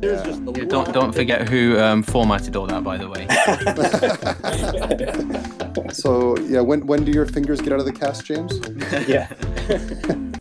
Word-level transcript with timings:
There's 0.00 0.22
just 0.22 0.40
a 0.42 0.52
Yeah, 0.52 0.64
don't 0.66 0.92
don't 0.92 1.12
forget 1.12 1.48
who 1.48 1.76
um, 1.80 2.04
formatted 2.04 2.54
all 2.54 2.68
that, 2.68 2.84
by 2.84 2.96
the 2.98 3.08
way. 3.08 3.26
So 5.92 6.36
yeah, 6.38 6.60
when 6.60 6.86
when 6.86 7.04
do 7.04 7.10
your 7.10 7.26
fingers 7.26 7.60
get 7.60 7.72
out 7.72 7.80
of 7.80 7.84
the 7.84 7.92
cast, 7.92 8.24
James? 8.24 8.60
yeah. 9.08 9.26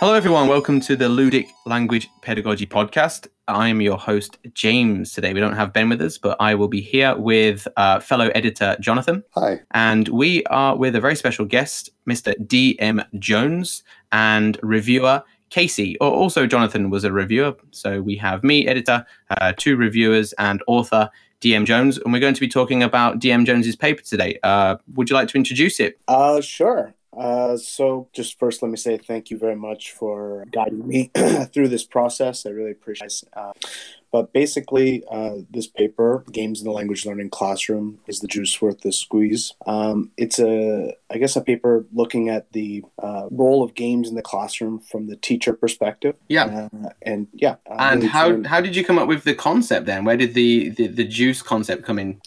Hello, 0.00 0.14
everyone. 0.14 0.48
Welcome 0.48 0.80
to 0.80 0.96
the 0.96 1.04
Ludic 1.04 1.48
Language 1.64 2.10
Pedagogy 2.22 2.66
Podcast. 2.66 3.28
I 3.48 3.68
am 3.68 3.80
your 3.80 3.96
host, 3.96 4.36
James. 4.52 5.12
Today, 5.12 5.32
we 5.32 5.40
don't 5.40 5.54
have 5.54 5.72
Ben 5.72 5.88
with 5.88 6.02
us, 6.02 6.18
but 6.18 6.36
I 6.40 6.54
will 6.54 6.68
be 6.68 6.80
here 6.80 7.16
with 7.16 7.68
uh, 7.76 8.00
fellow 8.00 8.28
editor 8.34 8.76
Jonathan. 8.80 9.22
Hi. 9.36 9.60
And 9.70 10.08
we 10.08 10.44
are 10.46 10.76
with 10.76 10.96
a 10.96 11.00
very 11.00 11.14
special 11.14 11.44
guest, 11.44 11.90
Mr. 12.08 12.34
D.M. 12.46 13.02
Jones, 13.18 13.84
and 14.10 14.58
reviewer 14.62 15.22
Casey. 15.52 15.98
Or 15.98 16.10
also, 16.10 16.46
Jonathan 16.46 16.88
was 16.88 17.04
a 17.04 17.12
reviewer. 17.12 17.54
So 17.72 18.00
we 18.00 18.16
have 18.16 18.42
me, 18.42 18.66
editor, 18.66 19.04
uh, 19.30 19.52
two 19.56 19.76
reviewers, 19.76 20.32
and 20.38 20.62
author 20.66 21.10
D.M. 21.40 21.66
Jones. 21.66 21.98
And 21.98 22.12
we're 22.12 22.20
going 22.20 22.34
to 22.34 22.40
be 22.40 22.48
talking 22.48 22.82
about 22.82 23.18
D.M. 23.18 23.44
Jones's 23.44 23.76
paper 23.76 24.02
today. 24.02 24.38
Uh, 24.42 24.76
would 24.94 25.10
you 25.10 25.14
like 25.14 25.28
to 25.28 25.36
introduce 25.36 25.78
it? 25.78 26.00
Uh, 26.08 26.40
sure. 26.40 26.94
Uh, 27.14 27.58
so 27.58 28.08
just 28.14 28.38
first, 28.38 28.62
let 28.62 28.70
me 28.70 28.78
say 28.78 28.96
thank 28.96 29.30
you 29.30 29.36
very 29.36 29.54
much 29.54 29.92
for 29.92 30.46
guiding 30.50 30.88
me 30.88 31.10
through 31.52 31.68
this 31.68 31.84
process. 31.84 32.46
I 32.46 32.50
really 32.50 32.70
appreciate 32.70 33.12
it. 33.12 33.28
Uh, 33.34 33.52
but 34.12 34.32
basically, 34.32 35.02
uh, 35.10 35.36
this 35.50 35.66
paper, 35.66 36.24
Games 36.30 36.60
in 36.60 36.66
the 36.66 36.70
Language 36.70 37.06
Learning 37.06 37.30
Classroom, 37.30 37.98
is 38.06 38.20
the 38.20 38.28
juice 38.28 38.60
worth 38.60 38.82
the 38.82 38.92
squeeze. 38.92 39.54
Um, 39.66 40.10
it's 40.18 40.38
a, 40.38 40.94
I 41.10 41.16
guess, 41.18 41.34
a 41.34 41.40
paper 41.40 41.86
looking 41.92 42.28
at 42.28 42.52
the 42.52 42.84
uh, 43.02 43.28
role 43.30 43.62
of 43.62 43.74
games 43.74 44.08
in 44.10 44.14
the 44.14 44.22
classroom 44.22 44.80
from 44.80 45.06
the 45.06 45.16
teacher 45.16 45.54
perspective. 45.54 46.14
Yeah. 46.28 46.68
Uh, 46.84 46.90
and 47.00 47.26
yeah. 47.32 47.56
uh, 47.70 47.76
And 47.78 48.04
how 48.04 48.42
how 48.44 48.60
did 48.60 48.76
you 48.76 48.84
come 48.84 48.98
up 48.98 49.08
with 49.08 49.24
the 49.24 49.34
concept 49.34 49.86
then? 49.86 50.04
Where 50.04 50.16
did 50.18 50.34
the 50.34 50.68
the, 50.68 50.86
the 50.88 51.04
juice 51.04 51.40
concept 51.40 51.84
come 51.84 51.98
in? 51.98 52.20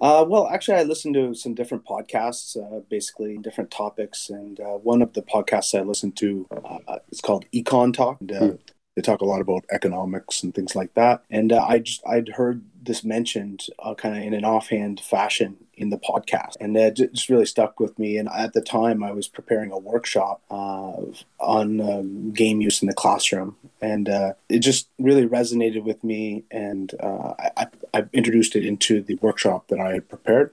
Uh, 0.00 0.24
well, 0.28 0.48
actually, 0.48 0.78
I 0.78 0.82
listened 0.82 1.14
to 1.14 1.34
some 1.34 1.54
different 1.54 1.84
podcasts, 1.84 2.56
uh, 2.56 2.80
basically 2.90 3.38
different 3.38 3.70
topics, 3.70 4.28
and 4.28 4.60
uh, 4.60 4.76
one 4.82 5.00
of 5.00 5.14
the 5.14 5.22
podcasts 5.22 5.78
I 5.78 5.82
listened 5.82 6.16
to 6.16 6.46
uh, 6.50 6.98
is 7.10 7.20
called 7.20 7.46
Econ 7.52 7.94
Talk. 7.94 8.20
And, 8.20 8.32
uh, 8.32 8.52
They 8.94 9.02
talk 9.02 9.22
a 9.22 9.26
lot 9.26 9.40
about 9.40 9.64
economics 9.70 10.42
and 10.42 10.54
things 10.54 10.76
like 10.76 10.92
that. 10.94 11.24
And 11.30 11.52
uh, 11.52 11.64
I 11.66 11.78
just 11.78 12.06
I'd 12.06 12.28
heard 12.30 12.62
this 12.82 13.02
mentioned 13.04 13.66
uh, 13.78 13.94
kind 13.94 14.16
of 14.16 14.22
in 14.22 14.34
an 14.34 14.44
offhand 14.44 15.00
fashion 15.00 15.56
in 15.74 15.88
the 15.88 15.98
podcast, 15.98 16.56
and 16.60 16.76
that 16.76 16.96
just 16.96 17.30
really 17.30 17.46
stuck 17.46 17.80
with 17.80 17.98
me. 17.98 18.18
And 18.18 18.28
at 18.28 18.52
the 18.52 18.60
time, 18.60 19.02
I 19.02 19.12
was 19.12 19.28
preparing 19.28 19.70
a 19.72 19.78
workshop 19.78 20.42
uh, 20.50 21.00
on 21.40 21.80
um, 21.80 22.32
game 22.32 22.60
use 22.60 22.82
in 22.82 22.88
the 22.88 22.94
classroom, 22.94 23.56
and 23.80 24.08
uh, 24.08 24.34
it 24.50 24.58
just 24.58 24.88
really 24.98 25.26
resonated 25.26 25.84
with 25.84 26.04
me. 26.04 26.44
And 26.50 26.94
uh, 27.00 27.34
I, 27.38 27.50
I 27.56 27.66
I 27.94 28.04
introduced 28.12 28.56
it 28.56 28.66
into 28.66 29.02
the 29.02 29.14
workshop 29.16 29.68
that 29.68 29.80
I 29.80 29.94
had 29.94 30.08
prepared. 30.08 30.52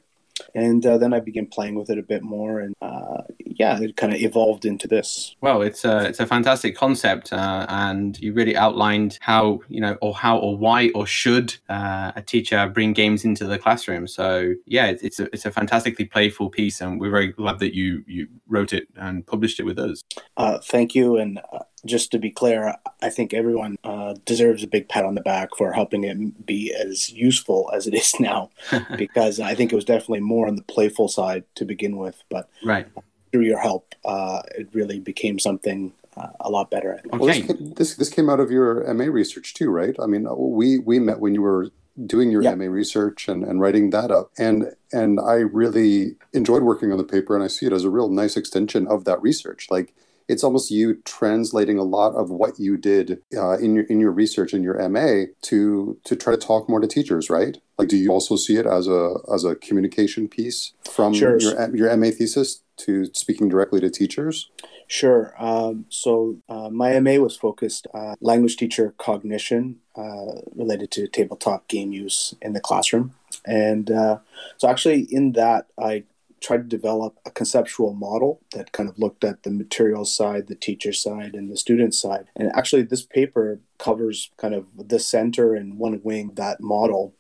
And 0.55 0.85
uh, 0.85 0.97
then 0.97 1.13
I 1.13 1.19
began 1.19 1.47
playing 1.47 1.75
with 1.75 1.89
it 1.89 1.97
a 1.97 2.03
bit 2.03 2.23
more, 2.23 2.59
and 2.59 2.75
uh, 2.81 3.23
yeah, 3.39 3.79
it 3.79 3.95
kind 3.97 4.13
of 4.13 4.21
evolved 4.21 4.65
into 4.65 4.87
this. 4.87 5.35
Well, 5.41 5.61
it's 5.61 5.85
a 5.85 6.05
it's 6.07 6.19
a 6.19 6.25
fantastic 6.25 6.75
concept, 6.75 7.33
uh, 7.33 7.65
and 7.69 8.19
you 8.19 8.33
really 8.33 8.55
outlined 8.55 9.17
how 9.21 9.61
you 9.67 9.81
know, 9.81 9.97
or 10.01 10.13
how, 10.15 10.37
or 10.37 10.57
why, 10.57 10.89
or 10.95 11.05
should 11.05 11.55
uh, 11.69 12.11
a 12.15 12.21
teacher 12.21 12.67
bring 12.67 12.93
games 12.93 13.25
into 13.25 13.45
the 13.45 13.59
classroom. 13.59 14.07
So 14.07 14.53
yeah, 14.65 14.87
it's, 14.87 15.03
it's 15.03 15.19
a 15.19 15.25
it's 15.33 15.45
a 15.45 15.51
fantastically 15.51 16.05
playful 16.05 16.49
piece, 16.49 16.81
and 16.81 16.99
we're 16.99 17.11
very 17.11 17.27
glad 17.27 17.59
that 17.59 17.75
you 17.75 18.03
you 18.07 18.27
wrote 18.47 18.73
it 18.73 18.87
and 18.95 19.25
published 19.25 19.59
it 19.59 19.63
with 19.63 19.79
us. 19.79 20.01
Uh, 20.37 20.59
thank 20.59 20.95
you, 20.95 21.17
and 21.17 21.39
uh, 21.51 21.59
just 21.85 22.11
to 22.11 22.19
be 22.19 22.30
clear, 22.31 22.75
I 23.02 23.09
think 23.09 23.33
everyone 23.33 23.77
uh, 23.83 24.16
deserves 24.25 24.63
a 24.63 24.67
big 24.67 24.89
pat 24.89 25.05
on 25.05 25.16
the 25.16 25.22
back 25.22 25.49
for 25.58 25.73
helping 25.73 26.03
it 26.03 26.45
be 26.45 26.73
as 26.73 27.09
useful 27.09 27.69
as 27.73 27.88
it 27.88 27.94
is 27.94 28.19
now, 28.19 28.49
because 28.97 29.39
I 29.39 29.55
think 29.55 29.71
it 29.71 29.75
was 29.75 29.86
definitely 29.86 30.21
more 30.21 30.47
on 30.47 30.55
the 30.55 30.63
playful 30.63 31.08
side 31.08 31.44
to 31.55 31.65
begin 31.65 31.98
with, 31.98 32.23
but 32.30 32.49
Right. 32.64 32.87
through 33.31 33.43
your 33.43 33.59
help, 33.59 33.95
uh, 34.05 34.42
it 34.58 34.67
really 34.73 34.99
became 34.99 35.39
something 35.39 35.93
uh, 36.17 36.27
a 36.42 36.49
lot 36.49 36.70
better. 36.71 36.95
I 36.95 37.02
think. 37.02 37.14
Well, 37.14 37.27
this, 37.27 37.37
Okay. 37.37 37.48
came, 37.48 37.73
this 37.76 37.95
this 37.95 38.09
came 38.09 38.30
out 38.30 38.39
of 38.39 38.52
your 38.52 38.92
MA 38.93 39.05
research 39.05 39.53
too, 39.53 39.70
right? 39.70 39.95
I 39.99 40.05
mean, 40.08 40.27
we 40.37 40.80
we 40.80 40.99
met 40.99 41.20
when 41.20 41.33
you 41.36 41.42
were 41.42 41.70
doing 42.05 42.32
your 42.32 42.42
Yeah. 42.43 42.55
MA 42.55 42.65
research 42.65 43.27
and, 43.27 43.43
and 43.43 43.61
writing 43.61 43.92
that 43.92 44.09
up, 44.11 44.32
and 44.37 44.73
and 44.92 45.20
I 45.20 45.36
really 45.36 46.15
enjoyed 46.33 46.64
working 46.64 46.92
on 46.92 46.98
the 46.98 47.03
paper, 47.03 47.36
and 47.36 47.43
I 47.43 47.48
see 47.48 47.67
it 47.67 47.73
as 47.73 47.83
a 47.83 47.89
real 47.89 48.09
nice 48.09 48.36
extension 48.36 48.87
of 48.87 49.05
that 49.05 49.21
research. 49.21 49.67
Like 49.70 49.93
it's 50.29 50.43
almost 50.43 50.69
you 50.69 50.95
translating 51.03 51.79
a 51.79 51.83
lot 51.83 52.13
of 52.13 52.29
what 52.29 52.59
you 52.59 52.77
did 52.77 53.19
uh, 53.35 53.57
in 53.57 53.73
your 53.75 53.83
in 53.85 53.99
your 53.99 54.11
research 54.11 54.53
in 54.53 54.63
your 54.63 54.77
MA 54.87 55.25
to 55.41 55.97
to 56.05 56.15
try 56.15 56.31
to 56.33 56.37
talk 56.37 56.69
more 56.69 56.79
to 56.79 56.87
teachers, 56.87 57.29
right? 57.29 57.57
Like, 57.77 57.89
do 57.89 57.97
you 57.97 58.11
also 58.11 58.35
see 58.35 58.55
it 58.55 58.65
as 58.65 58.87
a 58.87 59.15
as 59.33 59.43
a 59.43 59.55
communication 59.55 60.27
piece 60.29 60.73
from 60.89 61.13
Sure. 61.13 61.39
your 61.39 61.75
your 61.75 61.97
MA 61.97 62.11
thesis 62.11 62.61
to 62.77 63.09
speaking 63.13 63.49
directly 63.49 63.81
to 63.81 63.89
teachers? 63.89 64.49
Sure. 64.87 65.33
Um, 65.37 65.85
so 65.89 66.37
uh, 66.47 66.69
my 66.69 66.99
MA 66.99 67.15
was 67.15 67.35
focused 67.35 67.87
uh, 67.93 68.15
language 68.21 68.55
teacher 68.57 68.93
cognition 68.97 69.79
uh, 69.95 70.41
related 70.55 70.89
to 70.91 71.07
tabletop 71.07 71.67
game 71.67 71.91
use 71.91 72.33
in 72.41 72.53
the 72.53 72.59
classroom, 72.59 73.13
and 73.45 73.89
uh, 73.91 74.19
so 74.57 74.69
actually 74.69 75.01
in 75.11 75.33
that 75.33 75.67
I 75.77 76.03
tried 76.42 76.58
to 76.58 76.64
develop 76.77 77.20
a 77.26 77.32
conceptual 77.32 77.94
model 77.94 78.42
that 78.54 78.72
kind 78.72 78.89
of 78.89 78.98
looked 78.98 79.23
at 79.23 79.44
the 79.44 79.52
material 79.52 80.05
side, 80.05 80.48
the 80.48 80.55
teacher 80.55 80.94
side, 80.94 81.36
and 81.36 81.52
the 81.52 81.58
student 81.58 81.94
side. 81.94 82.27
And 82.36 82.52
actually, 82.55 82.83
this 82.83 83.05
paper 83.05 83.60
covers 83.77 84.32
kind 84.38 84.54
of 84.54 84.66
the 84.76 85.00
center 85.00 85.54
and 85.55 85.77
one 85.77 86.02
wing 86.04 86.32
that 86.36 86.61
model. 86.61 87.16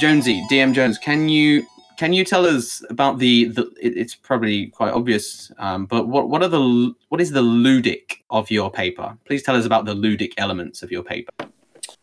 Jonesy, 0.00 0.44
DM 0.50 0.72
Jones, 0.74 0.98
can 0.98 1.28
you 1.28 1.66
can 1.96 2.12
you 2.12 2.24
tell 2.24 2.44
us 2.44 2.84
about 2.90 3.18
the 3.18 3.46
the? 3.46 3.62
It, 3.80 3.96
it's 3.96 4.14
probably 4.14 4.66
quite 4.66 4.92
obvious, 4.92 5.50
um, 5.58 5.86
but 5.86 6.08
what 6.08 6.28
what 6.28 6.42
are 6.42 6.48
the 6.48 6.94
what 7.08 7.20
is 7.20 7.30
the 7.30 7.42
ludic 7.42 8.18
of 8.30 8.50
your 8.50 8.70
paper? 8.70 9.16
Please 9.24 9.42
tell 9.42 9.56
us 9.56 9.64
about 9.64 9.86
the 9.86 9.94
ludic 9.94 10.32
elements 10.36 10.82
of 10.82 10.90
your 10.92 11.02
paper. 11.02 11.32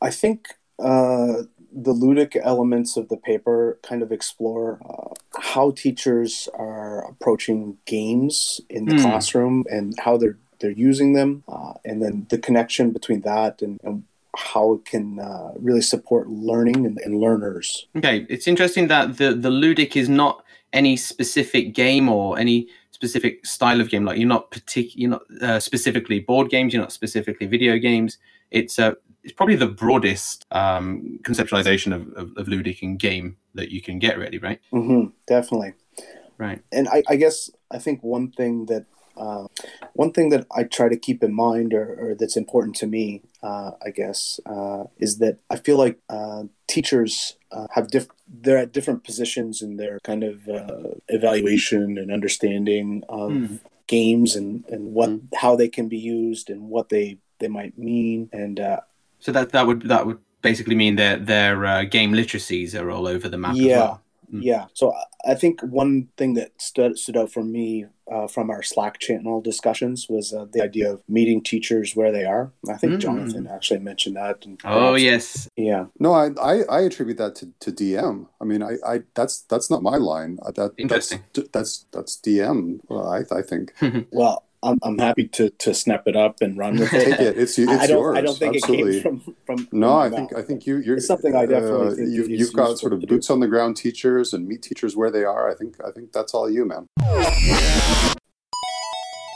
I 0.01 0.09
think 0.09 0.47
uh, 0.79 1.43
the 1.75 1.93
ludic 1.93 2.35
elements 2.43 2.97
of 2.97 3.09
the 3.09 3.17
paper 3.17 3.79
kind 3.83 4.01
of 4.03 4.11
explore 4.11 4.79
uh, 4.85 5.13
how 5.41 5.71
teachers 5.71 6.47
are 6.53 7.07
approaching 7.09 7.77
games 7.85 8.61
in 8.69 8.85
the 8.85 8.93
Hmm. 8.95 9.01
classroom 9.01 9.65
and 9.69 9.93
how 9.99 10.17
they're 10.17 10.37
they're 10.59 10.71
using 10.71 11.11
them, 11.13 11.43
uh, 11.49 11.73
and 11.83 12.01
then 12.01 12.25
the 12.29 12.37
connection 12.37 12.91
between 12.91 13.21
that 13.21 13.61
and, 13.61 13.79
and 13.83 14.03
how 14.37 14.73
it 14.75 14.85
can 14.85 15.19
uh, 15.19 15.51
really 15.59 15.81
support 15.81 16.29
learning 16.29 16.85
and, 16.85 16.97
and 17.03 17.19
learners. 17.19 17.85
Okay, 17.97 18.25
it's 18.29 18.47
interesting 18.47 18.87
that 18.87 19.17
the 19.17 19.33
the 19.33 19.49
ludic 19.49 19.95
is 19.97 20.07
not 20.07 20.43
any 20.71 20.95
specific 20.95 21.73
game 21.73 22.07
or 22.07 22.39
any 22.39 22.67
specific 22.91 23.45
style 23.45 23.81
of 23.81 23.89
game. 23.89 24.05
Like 24.05 24.17
you're 24.19 24.27
not 24.37 24.51
partic- 24.51 24.93
you're 24.95 25.09
not 25.09 25.23
uh, 25.41 25.59
specifically 25.59 26.19
board 26.21 26.49
games. 26.49 26.71
You're 26.73 26.81
not 26.83 26.93
specifically 26.93 27.47
video 27.47 27.77
games. 27.77 28.17
It's 28.49 28.79
uh, 28.79 28.93
it's 29.23 29.33
probably 29.33 29.55
the 29.55 29.67
broadest 29.67 30.45
um, 30.51 31.19
conceptualization 31.23 31.93
of, 31.95 32.07
of, 32.13 32.37
of 32.37 32.47
ludic 32.47 32.81
and 32.81 32.99
game 32.99 33.37
that 33.53 33.69
you 33.71 33.81
can 33.81 33.99
get. 33.99 34.17
Really, 34.17 34.37
right? 34.39 34.59
hmm 34.71 35.05
definitely. 35.27 35.73
Right. 36.37 36.61
and 36.71 36.87
I, 36.89 37.03
I 37.07 37.15
guess 37.15 37.49
I 37.71 37.77
think 37.77 38.01
one 38.03 38.31
thing 38.31 38.65
that 38.65 38.85
uh, 39.15 39.45
one 39.93 40.11
thing 40.11 40.29
that 40.29 40.47
I 40.55 40.63
try 40.63 40.89
to 40.89 40.97
keep 40.97 41.23
in 41.23 41.33
mind, 41.33 41.71
or, 41.73 41.85
or 42.01 42.15
that's 42.15 42.35
important 42.35 42.75
to 42.77 42.87
me, 42.87 43.21
uh, 43.43 43.71
I 43.85 43.91
guess, 43.91 44.39
uh, 44.47 44.85
is 44.97 45.19
that 45.19 45.37
I 45.51 45.57
feel 45.57 45.77
like 45.77 45.99
uh, 46.09 46.43
teachers 46.67 47.37
uh, 47.51 47.67
have 47.75 47.89
diff- 47.89 48.07
they're 48.27 48.57
at 48.57 48.71
different 48.73 49.03
positions 49.03 49.61
in 49.61 49.77
their 49.77 49.99
kind 50.03 50.23
of 50.23 50.47
uh, 50.49 50.95
evaluation 51.09 51.97
and 51.99 52.11
understanding 52.11 53.03
of 53.07 53.31
Hmm. 53.31 53.55
games 53.87 54.35
and, 54.35 54.65
and 54.69 54.93
what 54.93 55.09
Mm. 55.11 55.21
how 55.35 55.55
they 55.55 55.67
can 55.69 55.87
be 55.87 55.97
used 55.99 56.49
and 56.49 56.69
what 56.69 56.89
they 56.89 57.17
they 57.39 57.47
might 57.49 57.77
mean 57.77 58.29
and 58.33 58.59
uh, 58.59 58.79
So 59.23 59.31
that 59.31 59.51
that 59.51 59.65
would 59.67 59.81
that 59.93 60.05
would 60.05 60.19
basically 60.41 60.75
mean 60.75 60.95
their 60.97 61.17
their 61.17 61.65
uh, 61.65 61.83
game 61.97 62.11
literacies 62.13 62.69
are 62.79 62.89
all 62.91 63.07
over 63.07 63.27
the 63.29 63.37
map. 63.37 63.53
As 63.53 63.59
Yeah. 63.61 63.77
well. 63.79 64.01
Mm. 64.33 64.43
Yeah. 64.43 64.65
So 64.73 64.91
I- 64.93 65.03
I 65.25 65.35
think 65.35 65.61
one 65.61 66.09
thing 66.17 66.33
that 66.33 66.51
stood, 66.59 66.99
stood 66.99 67.15
out 67.15 67.31
for 67.31 67.43
me 67.45 67.85
uh, 68.13 68.27
from 68.27 68.49
our 68.49 68.61
Slack 68.61 68.99
channel 68.99 69.39
discussions 69.39 70.07
was 70.09 70.33
uh, 70.33 70.45
the 70.51 70.61
idea 70.61 70.91
of 70.91 71.01
meeting 71.07 71.41
teachers 71.41 71.95
where 71.95 72.11
they 72.11 72.25
are. 72.25 72.51
I 72.67 72.75
think 72.75 72.93
Mm. 72.93 72.99
Jonathan 72.99 73.47
actually 73.47 73.79
mentioned 73.79 74.17
that. 74.17 74.37
And 74.45 74.59
Oh 74.65 74.95
yes. 74.95 75.47
Yeah. 75.55 75.85
No, 75.97 76.11
I, 76.11 76.25
I, 76.51 76.53
I 76.77 76.79
attribute 76.81 77.19
that 77.19 77.35
to, 77.39 77.45
to 77.61 77.71
DM. 77.71 78.27
I 78.41 78.43
mean, 78.43 78.61
I, 78.61 78.73
I 78.85 78.95
that's 79.15 79.35
that's 79.51 79.69
not 79.71 79.81
my 79.81 79.95
line. 79.95 80.39
Uh, 80.45 80.51
That 80.51 80.71
Interesting. 80.77 81.21
That's 81.33 81.49
that's, 81.55 81.85
that's 81.93 82.13
DM. 82.25 82.79
Well, 82.89 83.07
I 83.07 83.19
I 83.39 83.41
think 83.49 83.71
Well, 84.11 84.43
I'm, 84.63 84.79
I'm 84.81 84.97
happy 84.97 85.27
to, 85.27 85.49
to 85.49 85.73
snap 85.73 86.03
it 86.07 86.15
up 86.15 86.37
and 86.41 86.57
run 86.57 86.79
with 86.79 86.93
it. 86.93 87.03
take 87.05 87.19
it. 87.19 87.37
It's 87.37 87.59
it's 87.59 87.69
I 87.69 87.87
don't. 87.87 87.97
yours. 87.97 88.17
I 88.17 88.21
don't 88.21 88.37
think 88.37 88.55
Absolutely. 88.55 88.97
it 88.97 89.03
came 89.03 89.19
from 89.19 89.35
from. 89.45 89.67
no, 89.71 89.87
from 89.87 90.13
I 90.13 90.15
think. 90.15 90.35
I 90.35 90.41
think 90.41 90.65
you 90.65 90.77
you're 90.77 90.97
It's 90.97 91.07
something 91.07 91.35
I 91.35 91.45
definitely 91.45 91.87
uh, 91.87 91.95
think 91.95 92.09
you, 92.09 92.23
is 92.23 92.29
you've 92.29 92.53
got 92.53 92.77
sort 92.79 92.93
of 92.93 93.01
to 93.01 93.05
do. 93.05 93.15
boots 93.15 93.29
on 93.29 93.39
the 93.39 93.47
ground 93.47 93.77
teachers 93.77 94.33
and 94.33 94.47
meet 94.47 94.61
teachers 94.61 94.95
where 94.95 95.11
they 95.11 95.23
are. 95.23 95.49
I 95.49 95.55
think 95.55 95.75
I 95.85 95.91
think 95.91 96.11
that's 96.13 96.33
all 96.33 96.49
you, 96.49 96.65
man. 96.65 96.87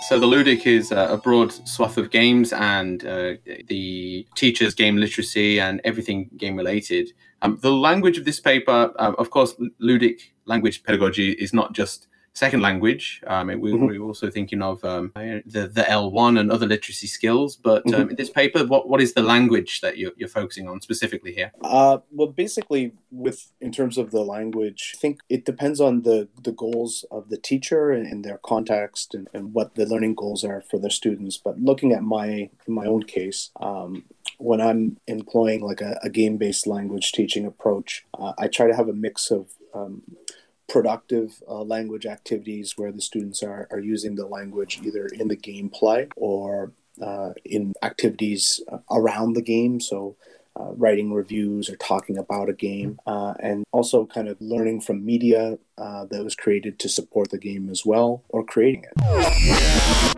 So 0.08 0.18
the 0.18 0.26
Ludic 0.26 0.66
is 0.66 0.94
a 0.94 1.20
broad 1.22 1.52
swath 1.68 1.98
of 1.98 2.12
games 2.12 2.54
and 2.54 3.06
uh, 3.06 3.34
the 3.68 4.26
teachers' 4.36 4.74
game 4.74 4.96
literacy 4.96 5.60
and 5.60 5.82
everything 5.84 6.30
game 6.38 6.56
related. 6.56 7.12
Um, 7.42 7.60
the 7.62 7.74
language 7.74 8.18
of 8.18 8.24
this 8.24 8.40
paper, 8.40 8.94
uh, 8.98 9.12
of 9.18 9.32
course, 9.32 9.54
Ludic 9.82 10.22
language 10.46 10.84
pedagogy 10.84 11.34
is 11.34 11.54
not 11.54 11.74
just 11.74 12.08
second 12.38 12.62
language. 12.62 13.22
Um, 13.26 13.48
we, 13.48 13.72
mm-hmm. 13.72 13.86
We're 13.88 14.02
also 14.02 14.30
thinking 14.30 14.62
of 14.62 14.84
um, 14.86 15.12
the, 15.16 15.68
the 15.68 15.82
L1 15.82 16.40
and 16.40 16.52
other 16.52 16.68
literacy 16.68 17.08
skills. 17.08 17.56
But 17.56 17.86
um, 17.88 17.94
mm-hmm. 17.94 18.10
in 18.12 18.16
this 18.16 18.30
paper, 18.30 18.64
what, 18.64 18.88
what 18.88 19.02
is 19.02 19.14
the 19.14 19.24
language 19.24 19.82
that 19.82 19.98
you're, 19.98 20.12
you're 20.18 20.30
focusing 20.30 20.68
on 20.70 20.80
specifically 20.82 21.34
here? 21.34 21.52
Uh, 21.64 21.98
well, 22.12 22.28
basically, 22.28 22.94
with 23.10 23.52
in 23.60 23.72
terms 23.72 23.98
of 23.98 24.12
the 24.12 24.22
language, 24.22 24.94
I 24.96 24.98
think 25.00 25.22
it 25.30 25.46
depends 25.46 25.82
on 25.82 26.04
the, 26.04 26.28
the 26.44 26.52
goals 26.52 27.06
of 27.10 27.30
the 27.30 27.38
teacher 27.38 27.92
and, 27.92 28.06
and 28.06 28.24
their 28.24 28.38
context 28.38 29.16
and, 29.16 29.28
and, 29.34 29.54
what 29.54 29.76
the 29.76 29.86
learning 29.86 30.14
goals 30.14 30.44
are 30.44 30.62
for 30.62 30.78
their 30.78 30.92
students. 30.92 31.38
But 31.38 31.60
looking 31.60 31.92
at 31.94 32.04
my 32.04 32.50
in 32.68 32.74
my 32.74 32.86
own 32.86 33.04
case, 33.04 33.50
um, 33.60 34.04
when 34.38 34.62
I'm 34.62 34.98
employing 35.08 35.62
like 35.62 35.82
a, 35.82 35.98
a 36.04 36.10
game 36.10 36.38
based 36.38 36.68
language 36.68 37.12
teaching 37.14 37.46
approach, 37.46 38.06
uh, 38.20 38.34
I 38.38 38.48
try 38.48 38.68
to 38.68 38.76
have 38.76 38.90
a 38.90 38.94
mix 38.94 39.32
of 39.32 39.48
um, 39.74 40.04
productive 40.68 41.42
uh, 41.48 41.62
language 41.62 42.06
activities 42.06 42.78
where 42.78 42.92
the 42.92 43.02
students 43.02 43.42
are, 43.42 43.68
are 43.72 43.80
using 43.80 44.16
the 44.16 44.26
language 44.26 44.80
either 44.84 45.08
in 45.08 45.28
the 45.28 45.38
gameplay 45.38 46.10
or 46.16 46.72
uh, 47.02 47.32
in 47.46 47.74
activities 47.84 48.62
uh, 48.72 48.80
around 48.92 49.34
the 49.34 49.42
game. 49.42 49.80
So, 49.80 50.16
uh, 50.60 50.72
writing 50.72 51.14
reviews 51.14 51.70
or 51.70 51.76
talking 51.76 52.18
about 52.18 52.50
a 52.50 52.54
game, 52.54 53.00
uh, 53.06 53.36
and 53.40 53.64
also 53.72 54.08
kind 54.08 54.28
of 54.28 54.42
learning 54.42 54.82
from 54.82 55.06
media 55.06 55.60
uh, 55.78 56.06
that 56.06 56.24
was 56.24 56.36
created 56.36 56.80
to 56.80 56.90
support 56.90 57.30
the 57.30 57.38
game 57.38 57.70
as 57.70 57.86
well, 57.86 58.24
or 58.30 58.44
creating 58.44 58.86
it. 58.86 60.17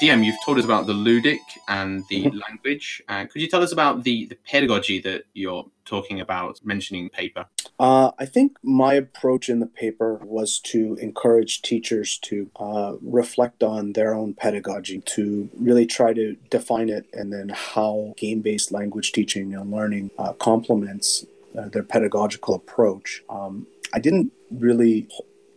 DM, 0.00 0.24
you've 0.24 0.36
told 0.44 0.58
us 0.58 0.64
about 0.64 0.86
the 0.86 0.92
ludic 0.92 1.40
and 1.66 2.04
the 2.08 2.24
mm-hmm. 2.24 2.38
language. 2.38 3.02
Uh, 3.08 3.24
could 3.26 3.42
you 3.42 3.48
tell 3.48 3.62
us 3.62 3.72
about 3.72 4.04
the, 4.04 4.26
the 4.26 4.36
pedagogy 4.36 5.00
that 5.00 5.24
you're 5.34 5.66
talking 5.84 6.20
about, 6.20 6.60
mentioning 6.64 7.08
paper? 7.08 7.46
Uh, 7.80 8.12
I 8.18 8.26
think 8.26 8.58
my 8.62 8.94
approach 8.94 9.48
in 9.48 9.58
the 9.60 9.66
paper 9.66 10.20
was 10.24 10.60
to 10.60 10.96
encourage 11.00 11.62
teachers 11.62 12.18
to 12.18 12.50
uh, 12.56 12.94
reflect 13.00 13.62
on 13.62 13.94
their 13.94 14.14
own 14.14 14.34
pedagogy, 14.34 15.00
to 15.00 15.50
really 15.56 15.86
try 15.86 16.12
to 16.12 16.36
define 16.50 16.88
it, 16.88 17.06
and 17.12 17.32
then 17.32 17.50
how 17.50 18.14
game 18.16 18.40
based 18.40 18.70
language 18.70 19.12
teaching 19.12 19.54
and 19.54 19.70
learning 19.70 20.10
uh, 20.18 20.32
complements 20.34 21.26
uh, 21.58 21.68
their 21.68 21.82
pedagogical 21.82 22.54
approach. 22.54 23.22
Um, 23.28 23.66
I 23.92 23.98
didn't 23.98 24.32
really 24.50 25.08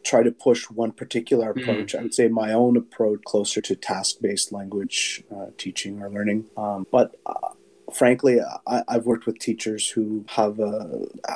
try 0.03 0.23
to 0.23 0.31
push 0.31 0.69
one 0.69 0.91
particular 0.91 1.53
hmm. 1.53 1.59
approach. 1.59 1.93
Mm. 1.93 1.99
I 1.99 2.03
would 2.03 2.13
say 2.13 2.27
my 2.27 2.53
own 2.53 2.77
approach 2.77 3.23
closer 3.25 3.61
to 3.61 3.75
task-based 3.75 4.51
language 4.51 5.23
uh, 5.35 5.47
teaching 5.57 6.01
or 6.01 6.09
learning. 6.09 6.45
Um, 6.57 6.87
but 6.91 7.15
uh, 7.25 7.49
frankly, 7.93 8.39
I, 8.67 8.83
have 8.89 9.05
worked 9.05 9.25
with 9.25 9.39
teachers 9.39 9.89
who 9.89 10.25
have 10.29 10.59
uh, 10.59 10.87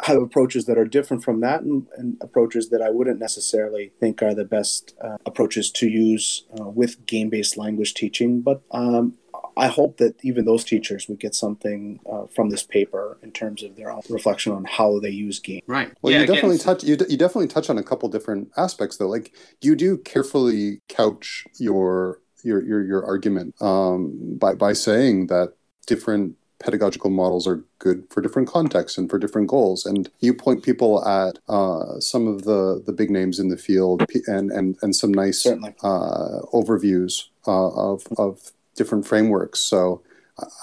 have 0.03 0.21
approaches 0.21 0.65
that 0.65 0.77
are 0.77 0.85
different 0.85 1.23
from 1.23 1.41
that, 1.41 1.61
and, 1.61 1.87
and, 1.97 2.17
approaches 2.21 2.69
that 2.69 2.81
I 2.81 2.89
wouldn't 2.89 3.19
necessarily 3.19 3.91
think 3.99 4.21
are 4.21 4.33
the 4.33 4.45
best 4.45 4.95
uh, 5.01 5.17
approaches 5.25 5.71
to 5.71 5.87
use 5.87 6.45
uh, 6.59 6.65
with 6.65 7.05
game-based 7.05 7.57
language 7.57 7.93
teaching. 7.93 8.41
But 8.41 8.61
um, 8.71 9.15
I 9.57 9.67
hope 9.67 9.97
that 9.97 10.15
even 10.23 10.45
those 10.45 10.63
teachers 10.63 11.07
would 11.07 11.19
get 11.19 11.35
something 11.35 11.99
uh, 12.11 12.25
from 12.27 12.49
this 12.49 12.63
paper 12.63 13.17
in 13.21 13.31
terms 13.31 13.63
of 13.63 13.75
their 13.75 13.95
reflection 14.09 14.51
on 14.53 14.65
how 14.65 14.99
they 14.99 15.09
use 15.09 15.39
game. 15.39 15.61
Right. 15.67 15.91
Well, 16.01 16.13
yeah, 16.13 16.21
you 16.21 16.27
definitely 16.27 16.57
touch 16.57 16.83
you, 16.83 16.97
d- 16.97 17.05
you 17.09 17.17
definitely 17.17 17.47
touch 17.47 17.69
on 17.69 17.77
a 17.77 17.83
couple 17.83 18.09
different 18.09 18.51
aspects 18.57 18.97
though. 18.97 19.07
Like 19.07 19.33
you 19.61 19.75
do 19.75 19.97
carefully 19.97 20.81
couch 20.87 21.45
your 21.57 22.19
your 22.43 22.63
your, 22.63 22.83
your 22.83 23.05
argument 23.05 23.59
um, 23.61 24.37
by 24.37 24.55
by 24.55 24.73
saying 24.73 25.27
that 25.27 25.53
different 25.87 26.35
pedagogical 26.59 27.09
models 27.09 27.47
are 27.47 27.63
good 27.79 28.05
for 28.09 28.21
different 28.21 28.47
contexts 28.47 28.97
and 28.97 29.09
for 29.09 29.19
different 29.19 29.47
goals. 29.47 29.85
And 29.85 30.09
you 30.19 30.33
point 30.33 30.63
people 30.63 31.05
at 31.07 31.37
uh, 31.47 31.99
some 31.99 32.27
of 32.27 32.43
the, 32.43 32.81
the 32.85 32.93
big 32.93 33.09
names 33.09 33.39
in 33.39 33.49
the 33.49 33.57
field 33.57 34.05
and, 34.27 34.51
and, 34.51 34.77
and 34.81 34.95
some 34.95 35.13
nice 35.13 35.45
uh, 35.45 36.41
overviews 36.53 37.25
uh, 37.45 37.69
of, 37.69 38.07
of 38.17 38.51
different 38.75 39.07
frameworks. 39.07 39.59
So 39.59 40.01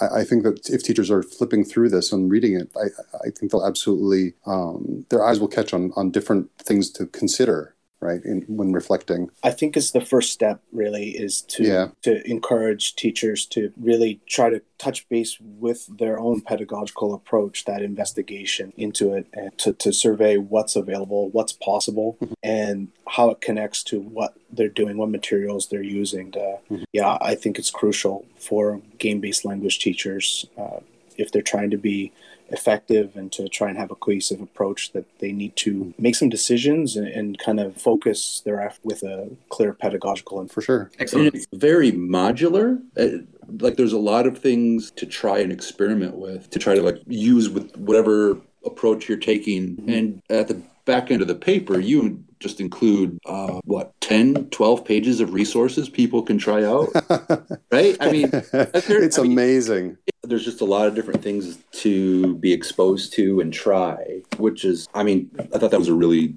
I, 0.00 0.20
I, 0.20 0.24
think 0.24 0.42
that 0.44 0.68
if 0.68 0.82
teachers 0.82 1.10
are 1.10 1.22
flipping 1.22 1.64
through 1.64 1.90
this 1.90 2.12
and 2.12 2.30
reading 2.30 2.54
it, 2.54 2.70
I, 2.76 2.86
I 3.26 3.30
think 3.30 3.50
they'll 3.50 3.66
absolutely 3.66 4.34
um, 4.46 5.06
their 5.08 5.24
eyes 5.24 5.40
will 5.40 5.48
catch 5.48 5.72
on 5.72 5.92
on 5.96 6.10
different 6.10 6.50
things 6.58 6.90
to 6.92 7.06
consider 7.06 7.71
right 8.02 8.24
in, 8.24 8.42
when 8.48 8.72
reflecting 8.72 9.30
i 9.42 9.50
think 9.50 9.76
is 9.76 9.92
the 9.92 10.00
first 10.00 10.32
step 10.32 10.60
really 10.72 11.10
is 11.10 11.42
to 11.42 11.64
yeah. 11.64 11.88
to 12.02 12.28
encourage 12.28 12.94
teachers 12.96 13.46
to 13.46 13.72
really 13.80 14.20
try 14.26 14.50
to 14.50 14.60
touch 14.78 15.08
base 15.08 15.38
with 15.40 15.86
their 15.98 16.18
own 16.18 16.40
pedagogical 16.40 17.14
approach 17.14 17.64
that 17.64 17.82
investigation 17.82 18.72
into 18.76 19.12
it 19.14 19.26
and 19.32 19.56
to, 19.56 19.72
to 19.72 19.92
survey 19.92 20.36
what's 20.36 20.74
available 20.74 21.30
what's 21.30 21.52
possible 21.52 22.18
mm-hmm. 22.20 22.34
and 22.42 22.88
how 23.08 23.30
it 23.30 23.40
connects 23.40 23.82
to 23.82 24.00
what 24.00 24.34
they're 24.50 24.68
doing 24.68 24.96
what 24.96 25.08
materials 25.08 25.68
they're 25.68 25.82
using 25.82 26.32
to, 26.32 26.58
mm-hmm. 26.70 26.82
yeah 26.92 27.16
i 27.20 27.34
think 27.34 27.58
it's 27.58 27.70
crucial 27.70 28.26
for 28.36 28.80
game-based 28.98 29.44
language 29.44 29.78
teachers 29.78 30.46
uh, 30.58 30.80
if 31.16 31.30
they're 31.30 31.42
trying 31.42 31.70
to 31.70 31.78
be 31.78 32.12
effective 32.52 33.16
and 33.16 33.32
to 33.32 33.48
try 33.48 33.68
and 33.68 33.78
have 33.78 33.90
a 33.90 33.94
cohesive 33.94 34.40
approach 34.40 34.92
that 34.92 35.06
they 35.18 35.32
need 35.32 35.56
to 35.56 35.94
make 35.98 36.14
some 36.14 36.28
decisions 36.28 36.96
and, 36.96 37.08
and 37.08 37.38
kind 37.38 37.58
of 37.58 37.76
focus 37.76 38.42
their 38.44 38.60
effort 38.60 38.84
with 38.84 39.02
a 39.02 39.30
clear 39.48 39.72
pedagogical 39.72 40.40
and 40.40 40.50
for 40.50 40.60
sure. 40.60 40.90
Excellent. 40.98 41.26
And 41.26 41.34
it's 41.34 41.46
very 41.52 41.92
modular. 41.92 42.80
Uh, 42.96 43.24
like 43.60 43.76
there's 43.76 43.92
a 43.92 43.98
lot 43.98 44.26
of 44.26 44.38
things 44.38 44.90
to 44.92 45.06
try 45.06 45.38
and 45.38 45.50
experiment 45.50 46.16
with 46.16 46.50
to 46.50 46.58
try 46.58 46.74
to 46.74 46.82
like 46.82 46.98
use 47.06 47.48
with 47.48 47.76
whatever 47.76 48.38
approach 48.64 49.08
you're 49.08 49.18
taking. 49.18 49.76
Mm-hmm. 49.76 49.90
and 49.90 50.22
at 50.30 50.48
the 50.48 50.62
back 50.84 51.10
end 51.10 51.22
of 51.22 51.28
the 51.28 51.34
paper 51.34 51.78
you 51.78 52.22
just 52.42 52.60
include 52.60 53.18
uh, 53.26 53.60
what 53.64 53.98
10 54.00 54.50
12 54.50 54.84
pages 54.84 55.20
of 55.20 55.32
resources 55.32 55.88
people 55.88 56.22
can 56.22 56.38
try 56.38 56.64
out? 56.64 56.88
Right? 57.70 57.96
I 58.00 58.12
mean 58.12 58.30
it's 58.32 59.18
I 59.18 59.22
mean, 59.22 59.32
amazing. 59.32 59.96
there's 60.24 60.44
just 60.44 60.60
a 60.60 60.64
lot 60.64 60.86
of 60.86 60.94
different 60.94 61.22
things 61.22 61.58
to 61.72 62.36
be 62.36 62.52
exposed 62.52 63.14
to 63.14 63.40
and 63.40 63.52
try 63.52 64.20
which 64.36 64.64
is 64.64 64.88
i 64.92 65.02
mean 65.02 65.30
i 65.54 65.58
thought 65.58 65.70
that 65.70 65.78
was 65.78 65.88
a 65.88 65.94
really 65.94 66.34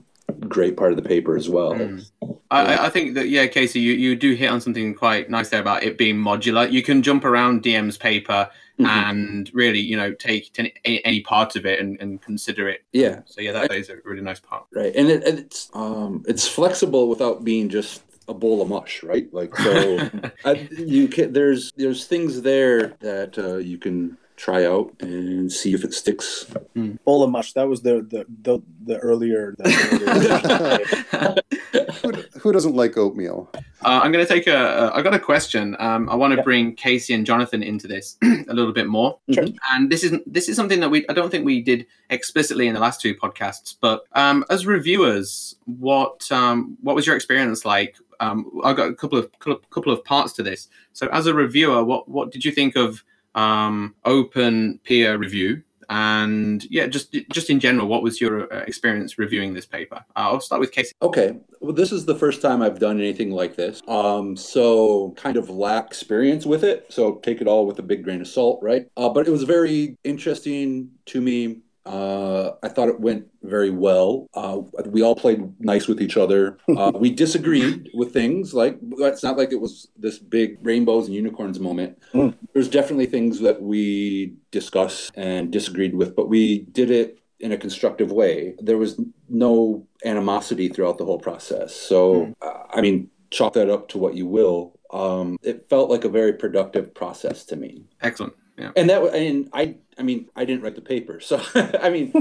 great 0.47 0.77
part 0.77 0.91
of 0.91 0.97
the 0.97 1.07
paper 1.07 1.35
as 1.35 1.49
well. 1.49 1.73
Mm. 1.73 2.05
I, 2.51 2.87
I, 2.87 2.89
think 2.89 3.15
that 3.15 3.29
yeah 3.29 3.47
casey 3.47 3.79
you, 3.79 3.93
you 3.93 4.15
do 4.15 4.33
hit 4.33 4.49
on 4.49 4.61
something 4.61 4.93
quite 4.93 5.29
nice 5.29 5.49
there 5.49 5.61
about 5.61 5.83
it 5.83 5.97
being 5.97 6.17
modular. 6.17 6.71
You 6.71 6.83
can 6.83 7.01
jump 7.01 7.25
around 7.25 7.63
dm's 7.63 7.97
paper 7.97 8.49
mm-hmm. 8.79 8.85
and 8.85 9.51
really, 9.53 9.79
you 9.79 9.97
know, 9.97 10.13
take 10.13 10.51
any 10.83 11.21
part 11.21 11.55
of 11.55 11.65
it 11.65 11.79
and, 11.79 11.99
and 11.99 12.21
consider 12.21 12.67
it. 12.69 12.83
Yeah. 12.91 13.21
So 13.25 13.41
yeah, 13.41 13.51
that 13.53 13.73
is 13.73 13.89
a 13.89 13.97
really 14.03 14.21
nice 14.21 14.39
part. 14.39 14.65
Right, 14.73 14.95
and 14.95 15.09
it, 15.09 15.23
it's 15.25 15.69
um, 15.73 16.23
it's 16.27 16.47
flexible 16.47 17.09
without 17.09 17.43
being 17.43 17.69
just 17.69 18.03
a 18.27 18.33
bowl 18.33 18.61
of 18.61 18.69
mush, 18.69 19.03
right? 19.03 19.31
Like 19.33 19.55
so, 19.55 20.09
I, 20.45 20.67
you 20.71 21.07
can 21.07 21.33
there's 21.33 21.71
there's 21.77 22.05
things 22.05 22.41
there 22.41 22.89
that 22.99 23.37
uh, 23.37 23.57
you 23.57 23.77
can 23.77 24.17
try 24.35 24.65
out 24.65 24.93
and 24.99 25.51
see 25.51 25.73
if 25.73 25.83
it 25.83 25.93
sticks. 25.93 26.45
Mm. 26.75 27.01
Bowl 27.03 27.23
of 27.23 27.29
mush. 27.29 27.53
That 27.53 27.67
was 27.67 27.81
the 27.81 28.01
the 28.01 28.25
the, 28.41 28.61
the 28.85 28.97
earlier. 28.99 29.55
The 29.57 30.85
earlier 31.13 31.85
who, 32.01 32.11
who, 32.39 32.51
doesn't 32.51 32.75
like 32.75 32.97
oatmeal? 32.97 33.49
Uh, 33.55 34.01
I'm 34.03 34.11
going 34.11 34.25
to 34.25 34.31
take 34.31 34.47
a. 34.47 34.91
I 34.93 35.01
got 35.01 35.13
a 35.13 35.19
question. 35.19 35.75
Um, 35.79 36.09
I 36.09 36.15
want 36.15 36.31
to 36.31 36.37
yeah. 36.37 36.43
bring 36.43 36.75
Casey 36.75 37.13
and 37.13 37.25
Jonathan 37.25 37.63
into 37.63 37.87
this 37.87 38.17
a 38.23 38.53
little 38.53 38.73
bit 38.73 38.87
more. 38.87 39.17
Sure. 39.31 39.45
And 39.71 39.89
this 39.89 40.03
is 40.03 40.19
this 40.25 40.49
is 40.49 40.55
something 40.55 40.79
that 40.79 40.89
we 40.89 41.07
I 41.09 41.13
don't 41.13 41.29
think 41.29 41.45
we 41.45 41.61
did 41.61 41.85
explicitly 42.09 42.67
in 42.67 42.73
the 42.73 42.79
last 42.79 43.01
two 43.01 43.15
podcasts. 43.15 43.75
But 43.79 44.05
um, 44.13 44.45
as 44.49 44.65
reviewers, 44.65 45.55
what 45.65 46.31
um, 46.31 46.77
what 46.81 46.95
was 46.95 47.07
your 47.07 47.15
experience 47.15 47.65
like? 47.65 47.97
Um, 48.19 48.61
I've 48.63 48.77
got 48.77 48.89
a 48.89 48.93
couple 48.93 49.17
of 49.17 49.31
couple 49.39 49.91
of 49.91 50.03
parts 50.03 50.33
to 50.33 50.43
this. 50.43 50.67
So 50.93 51.07
as 51.07 51.27
a 51.27 51.33
reviewer, 51.33 51.83
what 51.83 52.07
what 52.07 52.31
did 52.31 52.45
you 52.45 52.51
think 52.51 52.75
of 52.75 53.03
um, 53.35 53.95
open 54.05 54.79
peer 54.83 55.17
review. 55.17 55.61
And 55.87 56.65
yeah 56.71 56.87
just 56.87 57.15
just 57.31 57.51
in 57.51 57.59
general 57.59 57.87
what 57.87 58.01
was 58.01 58.19
your 58.19 58.51
uh, 58.51 58.61
experience 58.61 59.19
reviewing 59.19 59.53
this 59.53 59.67
paper? 59.67 59.97
Uh, 60.15 60.31
i'll 60.31 60.39
start 60.39 60.59
with 60.59 60.71
casey. 60.71 60.93
Okay. 60.99 61.37
Well 61.59 61.73
this 61.73 61.91
is 61.91 62.05
the 62.05 62.15
first 62.15 62.41
time 62.41 62.63
i've 62.63 62.79
done 62.79 62.99
anything 62.99 63.29
like 63.29 63.55
this. 63.55 63.83
Um 63.87 64.35
so 64.35 65.13
kind 65.15 65.37
of 65.37 65.47
lack 65.47 65.85
experience 65.85 66.43
with 66.43 66.63
it. 66.63 66.87
So 66.89 67.17
take 67.17 67.39
it 67.39 67.45
all 67.47 67.67
with 67.67 67.77
a 67.77 67.83
big 67.83 68.03
grain 68.03 68.19
of 68.21 68.27
salt 68.27 68.63
right? 68.63 68.87
Uh, 68.97 69.09
but 69.09 69.27
it 69.27 69.31
was 69.31 69.43
very 69.43 69.95
interesting 70.03 70.89
to 71.05 71.21
me 71.21 71.59
uh, 71.85 72.51
I 72.63 72.67
thought 72.69 72.89
it 72.89 72.99
went 72.99 73.27
very 73.43 73.69
well. 73.69 74.27
Uh, 74.33 74.61
we 74.87 75.03
all 75.03 75.15
played 75.15 75.53
nice 75.59 75.87
with 75.87 76.01
each 76.01 76.17
other. 76.17 76.57
Uh, 76.75 76.91
we 76.93 77.09
disagreed 77.09 77.89
with 77.93 78.11
things. 78.11 78.53
Like 78.53 78.77
it's 78.81 79.23
not 79.23 79.37
like 79.37 79.53
it 79.53 79.61
was 79.61 79.87
this 79.97 80.19
big 80.19 80.57
rainbows 80.61 81.05
and 81.05 81.15
unicorns 81.15 81.57
moment. 81.57 81.97
Mm. 82.13 82.35
There's 82.53 82.67
definitely 82.67 83.05
things 83.05 83.39
that 83.39 83.61
we 83.61 84.33
discussed 84.51 85.13
and 85.15 85.51
disagreed 85.51 85.95
with, 85.95 86.13
but 86.15 86.27
we 86.27 86.59
did 86.73 86.91
it 86.91 87.19
in 87.39 87.53
a 87.53 87.57
constructive 87.57 88.11
way. 88.11 88.55
There 88.59 88.77
was 88.77 88.99
no 89.29 89.87
animosity 90.03 90.67
throughout 90.67 90.97
the 90.97 91.05
whole 91.05 91.19
process. 91.19 91.73
So, 91.73 92.33
mm. 92.41 92.65
I 92.73 92.81
mean, 92.81 93.09
chalk 93.31 93.53
that 93.53 93.69
up 93.69 93.87
to 93.89 93.97
what 93.97 94.15
you 94.15 94.25
will. 94.27 94.77
um, 94.91 95.37
it 95.43 95.69
felt 95.69 95.89
like 95.89 96.03
a 96.03 96.09
very 96.09 96.33
productive 96.33 96.93
process 96.93 97.45
to 97.45 97.55
me. 97.55 97.83
Excellent. 98.01 98.33
Yeah. 98.57 98.71
And 98.75 98.89
that, 98.89 99.01
and 99.13 99.49
I, 99.53 99.75
I 99.97 100.03
mean, 100.03 100.29
I 100.35 100.45
didn't 100.45 100.63
write 100.63 100.75
the 100.75 100.81
paper, 100.81 101.19
so 101.19 101.41
I 101.55 101.89
mean, 101.89 102.13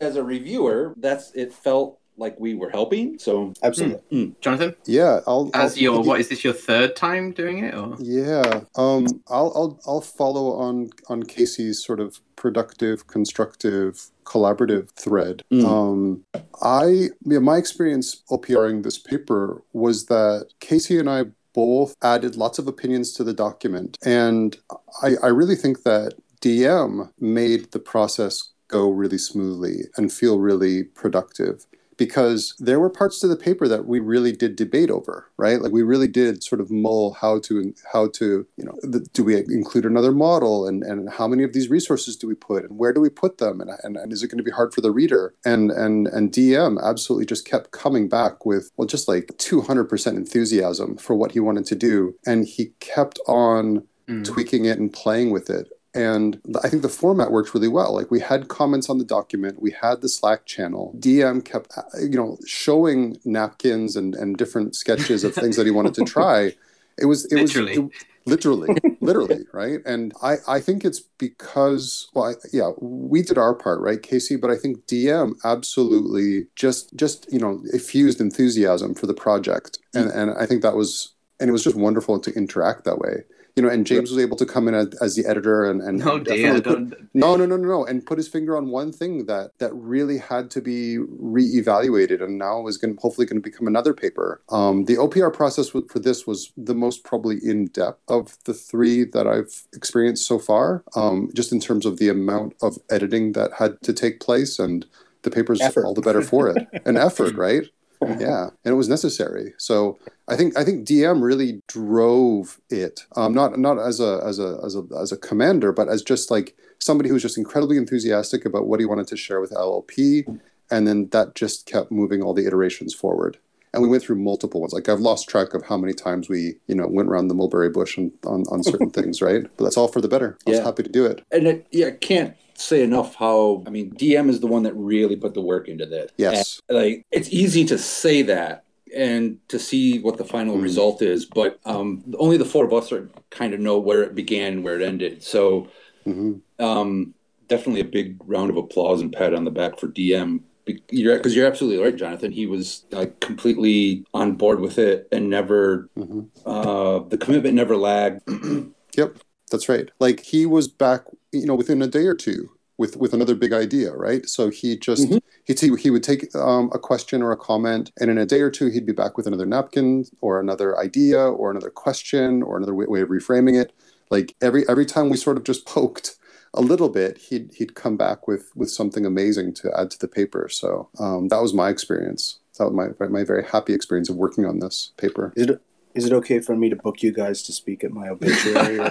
as 0.00 0.16
a 0.16 0.22
reviewer, 0.22 0.94
that's 0.96 1.32
it 1.32 1.52
felt 1.52 1.98
like 2.16 2.38
we 2.38 2.54
were 2.54 2.70
helping. 2.70 3.18
So 3.18 3.52
Absolutely. 3.62 4.36
Jonathan, 4.40 4.76
Yeah, 4.84 5.20
I'll. 5.26 5.50
as 5.54 5.72
I'll, 5.76 5.82
your 5.82 6.02
what 6.02 6.20
is 6.20 6.28
this 6.28 6.44
your 6.44 6.52
third 6.52 6.94
time 6.94 7.32
doing 7.32 7.64
it 7.64 7.74
or? 7.74 7.96
Yeah, 7.98 8.60
um, 8.76 9.06
I'll 9.28 9.52
I'll 9.56 9.80
I'll 9.86 10.00
follow 10.00 10.52
on 10.52 10.90
on 11.08 11.22
Casey's 11.24 11.84
sort 11.84 11.98
of 11.98 12.20
productive, 12.36 13.06
constructive, 13.06 14.10
collaborative 14.24 14.90
thread. 14.92 15.42
Mm. 15.52 15.64
Um, 15.64 16.24
I 16.62 17.08
yeah, 17.24 17.38
my 17.40 17.56
experience 17.56 18.22
OPRing 18.30 18.82
this 18.82 18.98
paper 18.98 19.62
was 19.72 20.06
that 20.06 20.48
Casey 20.60 20.98
and 20.98 21.08
I 21.10 21.24
both 21.54 21.94
added 22.02 22.36
lots 22.36 22.58
of 22.58 22.66
opinions 22.66 23.12
to 23.14 23.24
the 23.24 23.34
document, 23.34 23.98
and 24.04 24.56
I, 25.02 25.16
I 25.22 25.28
really 25.28 25.56
think 25.56 25.82
that 25.82 26.14
DM 26.40 27.10
made 27.18 27.72
the 27.72 27.78
process 27.78 28.52
go 28.68 28.88
really 28.90 29.18
smoothly 29.18 29.82
and 29.96 30.12
feel 30.12 30.38
really 30.38 30.84
productive 30.84 31.66
because 32.00 32.54
there 32.58 32.80
were 32.80 32.88
parts 32.88 33.20
to 33.20 33.28
the 33.28 33.36
paper 33.36 33.68
that 33.68 33.84
we 33.84 34.00
really 34.00 34.32
did 34.32 34.56
debate 34.56 34.90
over 34.90 35.26
right 35.36 35.60
like 35.60 35.70
we 35.70 35.82
really 35.82 36.08
did 36.08 36.42
sort 36.42 36.58
of 36.58 36.70
mull 36.70 37.12
how 37.12 37.38
to 37.38 37.74
how 37.92 38.08
to 38.08 38.46
you 38.56 38.64
know 38.64 38.74
the, 38.82 39.00
do 39.12 39.22
we 39.22 39.36
include 39.36 39.84
another 39.84 40.10
model 40.10 40.66
and 40.66 40.82
and 40.82 41.10
how 41.10 41.28
many 41.28 41.44
of 41.44 41.52
these 41.52 41.68
resources 41.68 42.16
do 42.16 42.26
we 42.26 42.34
put 42.34 42.64
and 42.64 42.78
where 42.78 42.94
do 42.94 43.02
we 43.02 43.10
put 43.10 43.36
them 43.36 43.60
and, 43.60 43.70
and, 43.82 43.98
and 43.98 44.14
is 44.14 44.22
it 44.22 44.28
going 44.28 44.38
to 44.38 44.42
be 44.42 44.50
hard 44.50 44.72
for 44.72 44.80
the 44.80 44.90
reader 44.90 45.34
and 45.44 45.70
and 45.70 46.06
and 46.08 46.32
dm 46.32 46.82
absolutely 46.82 47.26
just 47.26 47.46
kept 47.46 47.70
coming 47.70 48.08
back 48.08 48.46
with 48.46 48.70
well 48.78 48.88
just 48.88 49.06
like 49.06 49.26
200% 49.36 50.16
enthusiasm 50.16 50.96
for 50.96 51.14
what 51.14 51.32
he 51.32 51.40
wanted 51.40 51.66
to 51.66 51.74
do 51.74 52.14
and 52.26 52.46
he 52.46 52.72
kept 52.80 53.20
on 53.28 53.86
Mm. 54.10 54.24
tweaking 54.24 54.64
it 54.64 54.78
and 54.78 54.92
playing 54.92 55.30
with 55.30 55.48
it. 55.48 55.68
And 55.94 56.40
I 56.62 56.68
think 56.68 56.82
the 56.82 56.88
format 56.88 57.32
worked 57.32 57.52
really 57.52 57.68
well. 57.68 57.94
Like 57.94 58.10
we 58.10 58.20
had 58.20 58.48
comments 58.48 58.88
on 58.88 58.98
the 58.98 59.04
document, 59.04 59.60
we 59.60 59.72
had 59.72 60.00
the 60.02 60.08
Slack 60.08 60.46
channel. 60.46 60.94
DM 60.98 61.44
kept, 61.44 61.76
uh, 61.76 61.82
you 62.00 62.10
know, 62.16 62.38
showing 62.46 63.18
napkins 63.24 63.96
and, 63.96 64.14
and 64.14 64.36
different 64.36 64.76
sketches 64.76 65.24
of 65.24 65.34
things 65.34 65.56
that 65.56 65.66
he 65.66 65.72
wanted 65.72 65.94
to 65.94 66.04
try. 66.06 66.54
It 66.98 67.06
was 67.06 67.24
it 67.32 67.36
Literally. 67.36 67.78
was 67.78 67.90
it- 67.92 68.04
literally, 68.26 68.76
literally, 69.00 69.44
right? 69.52 69.80
And 69.86 70.12
I 70.22 70.36
I 70.46 70.60
think 70.60 70.84
it's 70.84 71.00
because 71.00 72.08
well, 72.14 72.26
I, 72.26 72.32
yeah, 72.52 72.70
we 72.78 73.22
did 73.22 73.38
our 73.38 73.54
part, 73.54 73.80
right, 73.80 74.00
Casey? 74.00 74.36
But 74.36 74.50
I 74.50 74.56
think 74.56 74.86
DM 74.86 75.34
absolutely 75.44 76.46
just 76.54 76.94
just 76.94 77.26
you 77.32 77.38
know 77.40 77.62
effused 77.72 78.20
enthusiasm 78.20 78.94
for 78.94 79.06
the 79.06 79.14
project, 79.14 79.78
and 79.94 80.10
and 80.10 80.32
I 80.38 80.44
think 80.46 80.62
that 80.62 80.76
was 80.76 81.14
and 81.40 81.48
it 81.48 81.52
was 81.52 81.64
just 81.64 81.76
wonderful 81.76 82.20
to 82.20 82.30
interact 82.34 82.84
that 82.84 82.98
way 82.98 83.24
you 83.60 83.66
know, 83.66 83.72
and 83.72 83.86
James 83.86 84.10
was 84.10 84.18
able 84.18 84.36
to 84.38 84.46
come 84.46 84.68
in 84.68 84.74
as, 84.74 84.88
as 85.02 85.14
the 85.16 85.26
editor 85.26 85.64
and, 85.64 85.82
and 85.82 85.98
No 85.98 86.18
dear, 86.18 86.54
definitely 86.58 86.96
put- 86.96 87.08
no, 87.14 87.36
no, 87.36 87.44
no, 87.44 87.56
no, 87.56 87.68
no, 87.68 87.84
and 87.84 88.04
put 88.06 88.16
his 88.16 88.26
finger 88.26 88.56
on 88.56 88.70
one 88.70 88.90
thing 88.90 89.26
that 89.26 89.50
that 89.58 89.72
really 89.74 90.18
had 90.18 90.50
to 90.52 90.62
be 90.62 90.96
reevaluated, 90.98 92.22
and 92.22 92.38
now 92.38 92.66
is 92.66 92.78
going 92.78 92.94
to 92.96 93.00
hopefully 93.00 93.26
going 93.26 93.40
to 93.42 93.48
become 93.50 93.66
another 93.66 93.92
paper. 93.92 94.40
Um, 94.48 94.84
the 94.86 94.96
OPR 94.96 95.32
process 95.32 95.68
for 95.68 95.98
this 95.98 96.26
was 96.26 96.52
the 96.56 96.74
most 96.74 97.04
probably 97.04 97.38
in 97.42 97.66
depth 97.66 98.00
of 98.08 98.38
the 98.44 98.54
three 98.54 99.04
that 99.04 99.26
I've 99.26 99.64
experienced 99.74 100.26
so 100.26 100.38
far, 100.38 100.82
um, 100.96 101.30
just 101.34 101.52
in 101.52 101.60
terms 101.60 101.84
of 101.84 101.98
the 101.98 102.08
amount 102.08 102.54
of 102.62 102.78
editing 102.90 103.32
that 103.32 103.52
had 103.58 103.80
to 103.82 103.92
take 103.92 104.20
place, 104.20 104.58
and 104.58 104.86
the 105.22 105.30
paper's 105.30 105.60
Effort. 105.60 105.84
all 105.84 105.92
the 105.92 106.00
better 106.00 106.22
for 106.22 106.48
it. 106.48 106.66
An 106.86 106.96
effort, 106.96 107.34
right? 107.46 107.64
yeah 108.18 108.44
and 108.64 108.72
it 108.72 108.76
was 108.76 108.88
necessary. 108.88 109.52
So 109.58 109.98
i 110.28 110.36
think 110.36 110.56
i 110.56 110.64
think 110.64 110.86
dm 110.86 111.22
really 111.22 111.60
drove 111.68 112.60
it. 112.70 113.04
Um 113.16 113.34
not 113.34 113.58
not 113.58 113.78
as 113.78 114.00
a 114.00 114.20
as 114.24 114.38
a 114.38 114.58
as 114.64 114.74
a 114.76 114.82
as 115.00 115.12
a 115.12 115.16
commander 115.16 115.72
but 115.72 115.88
as 115.88 116.02
just 116.02 116.30
like 116.30 116.56
somebody 116.78 117.08
who 117.08 117.14
was 117.14 117.22
just 117.22 117.36
incredibly 117.38 117.76
enthusiastic 117.76 118.44
about 118.44 118.66
what 118.66 118.80
he 118.80 118.86
wanted 118.86 119.06
to 119.08 119.16
share 119.16 119.40
with 119.40 119.50
llp 119.50 120.24
and 120.70 120.86
then 120.86 121.08
that 121.10 121.34
just 121.34 121.66
kept 121.66 121.90
moving 121.90 122.22
all 122.22 122.32
the 122.32 122.46
iterations 122.46 122.94
forward. 122.94 123.36
And 123.72 123.82
we 123.84 123.88
went 123.88 124.02
through 124.02 124.16
multiple 124.16 124.60
ones. 124.60 124.72
Like 124.72 124.88
i've 124.88 125.00
lost 125.00 125.28
track 125.28 125.52
of 125.54 125.64
how 125.66 125.76
many 125.76 125.92
times 125.92 126.28
we 126.28 126.56
you 126.68 126.74
know 126.74 126.86
went 126.88 127.08
around 127.08 127.28
the 127.28 127.34
mulberry 127.34 127.70
bush 127.70 127.98
on 127.98 128.10
on, 128.24 128.44
on 128.50 128.62
certain 128.62 128.90
things 128.98 129.20
right? 129.20 129.42
But 129.56 129.64
that's 129.64 129.76
all 129.76 129.88
for 129.88 130.00
the 130.00 130.08
better. 130.08 130.38
I 130.46 130.50
was 130.50 130.58
Yeah. 130.58 130.64
happy 130.64 130.82
to 130.84 130.88
do 130.88 131.04
it. 131.06 131.22
And 131.32 131.46
it, 131.46 131.66
yeah, 131.70 131.90
can't 131.90 132.34
say 132.60 132.82
enough 132.82 133.14
how 133.14 133.62
I 133.66 133.70
mean 133.70 133.90
DM 133.92 134.28
is 134.28 134.40
the 134.40 134.46
one 134.46 134.62
that 134.64 134.74
really 134.74 135.16
put 135.16 135.34
the 135.34 135.40
work 135.40 135.68
into 135.68 135.86
this. 135.86 136.10
yes 136.18 136.60
And, 136.68 136.78
like 136.78 137.06
it's 137.10 137.30
easy 137.30 137.64
to 137.66 137.78
say 137.78 138.22
that 138.22 138.64
and 138.94 139.38
to 139.48 139.58
see 139.58 139.98
what 140.00 140.16
the 140.18 140.24
final 140.24 140.56
Mm. 140.56 140.62
result 140.62 141.00
is, 141.00 141.24
but 141.24 141.58
um, 141.64 142.02
only 142.18 142.36
the 142.36 142.44
four 142.44 142.64
of 142.64 142.72
us 142.72 142.90
are 142.92 143.08
kind 143.30 143.54
of 143.54 143.60
know 143.60 143.78
where 143.78 144.02
it 144.02 144.14
began 144.14 144.52
and 144.54 144.64
where 144.64 144.78
it 144.78 144.82
ended. 144.82 145.22
So 145.22 145.68
hmm 146.04 146.34
um, 146.58 147.14
definitely 147.48 147.80
a 147.80 147.84
big 147.84 148.16
round 148.26 148.50
of 148.50 148.56
applause 148.56 149.00
and 149.00 149.12
pat 149.12 149.32
on 149.32 149.44
the 149.44 149.50
back 149.50 149.78
for 149.78 149.88
DM. 149.88 150.40
Because 150.66 151.34
you're 151.34 151.46
absolutely 151.46 151.82
right, 151.82 151.96
Jonathan. 151.96 152.30
He 152.30 152.46
was 152.46 152.84
like 152.90 153.18
completely 153.20 154.04
on 154.12 154.34
board 154.36 154.60
with 154.60 154.78
it 154.78 155.08
and 155.10 155.30
never 155.30 155.88
hmm 155.96 156.22
uh, 156.44 157.00
the 157.00 157.18
commitment 157.18 157.54
never 157.54 157.76
lagged. 157.76 158.20
Yep, 158.96 159.18
that's 159.52 159.68
right. 159.68 159.88
Like 160.00 160.20
he 160.20 160.46
was 160.46 160.66
back, 160.68 161.02
you 161.32 161.46
know, 161.46 161.54
within 161.54 161.82
a 161.82 161.86
day 161.86 162.06
or 162.06 162.14
two 162.14 162.50
with 162.78 162.96
with 162.96 163.12
another 163.12 163.34
big 163.34 163.52
idea, 163.52 163.92
right? 163.92 164.28
So 164.28 164.48
he 164.48 164.76
just 164.76 165.08
Mhm. 165.08 165.20
he'd 165.44 165.60
he, 165.60 165.74
he 165.76 165.90
would 165.90 166.02
take 166.02 166.34
um, 166.34 166.70
a 166.72 166.78
question 166.78 167.22
or 167.22 167.30
a 167.30 167.36
comment, 167.36 167.92
and 168.00 168.10
in 168.10 168.18
a 168.18 168.26
day 168.26 168.40
or 168.40 168.50
two 168.50 168.68
he'd 168.70 168.86
be 168.86 168.92
back 168.92 169.16
with 169.16 169.26
another 169.26 169.46
napkin 169.46 170.06
or 170.20 170.40
another 170.40 170.78
idea 170.78 171.20
or 171.20 171.50
another 171.50 171.70
question 171.70 172.42
or 172.42 172.56
another 172.56 172.74
way, 172.74 172.86
way 172.86 173.00
of 173.02 173.08
reframing 173.08 173.60
it. 173.60 173.72
Like 174.10 174.34
every 174.40 174.68
every 174.68 174.86
time 174.86 175.08
we 175.10 175.16
sort 175.16 175.36
of 175.36 175.44
just 175.44 175.66
poked 175.66 176.16
a 176.54 176.62
little 176.62 176.88
bit, 176.88 177.18
he'd 177.18 177.52
he'd 177.54 177.74
come 177.74 177.96
back 177.96 178.26
with 178.26 178.50
with 178.56 178.70
something 178.70 179.04
amazing 179.06 179.52
to 179.54 179.70
add 179.78 179.90
to 179.92 179.98
the 179.98 180.08
paper. 180.08 180.48
So 180.50 180.88
um, 180.98 181.28
that 181.28 181.42
was 181.42 181.52
my 181.54 181.68
experience. 181.68 182.38
That 182.58 182.70
was 182.70 182.74
my 182.98 183.06
my 183.08 183.24
very 183.24 183.44
happy 183.44 183.72
experience 183.74 184.08
of 184.08 184.16
working 184.16 184.44
on 184.46 184.58
this 184.58 184.92
paper. 184.96 185.32
It 185.36 185.60
is 185.94 186.06
it 186.06 186.12
okay 186.12 186.38
for 186.40 186.56
me 186.56 186.68
to 186.70 186.76
book 186.76 187.02
you 187.02 187.12
guys 187.12 187.42
to 187.44 187.52
speak 187.52 187.84
at 187.84 187.90
my 187.92 188.08
obituary? 188.08 188.78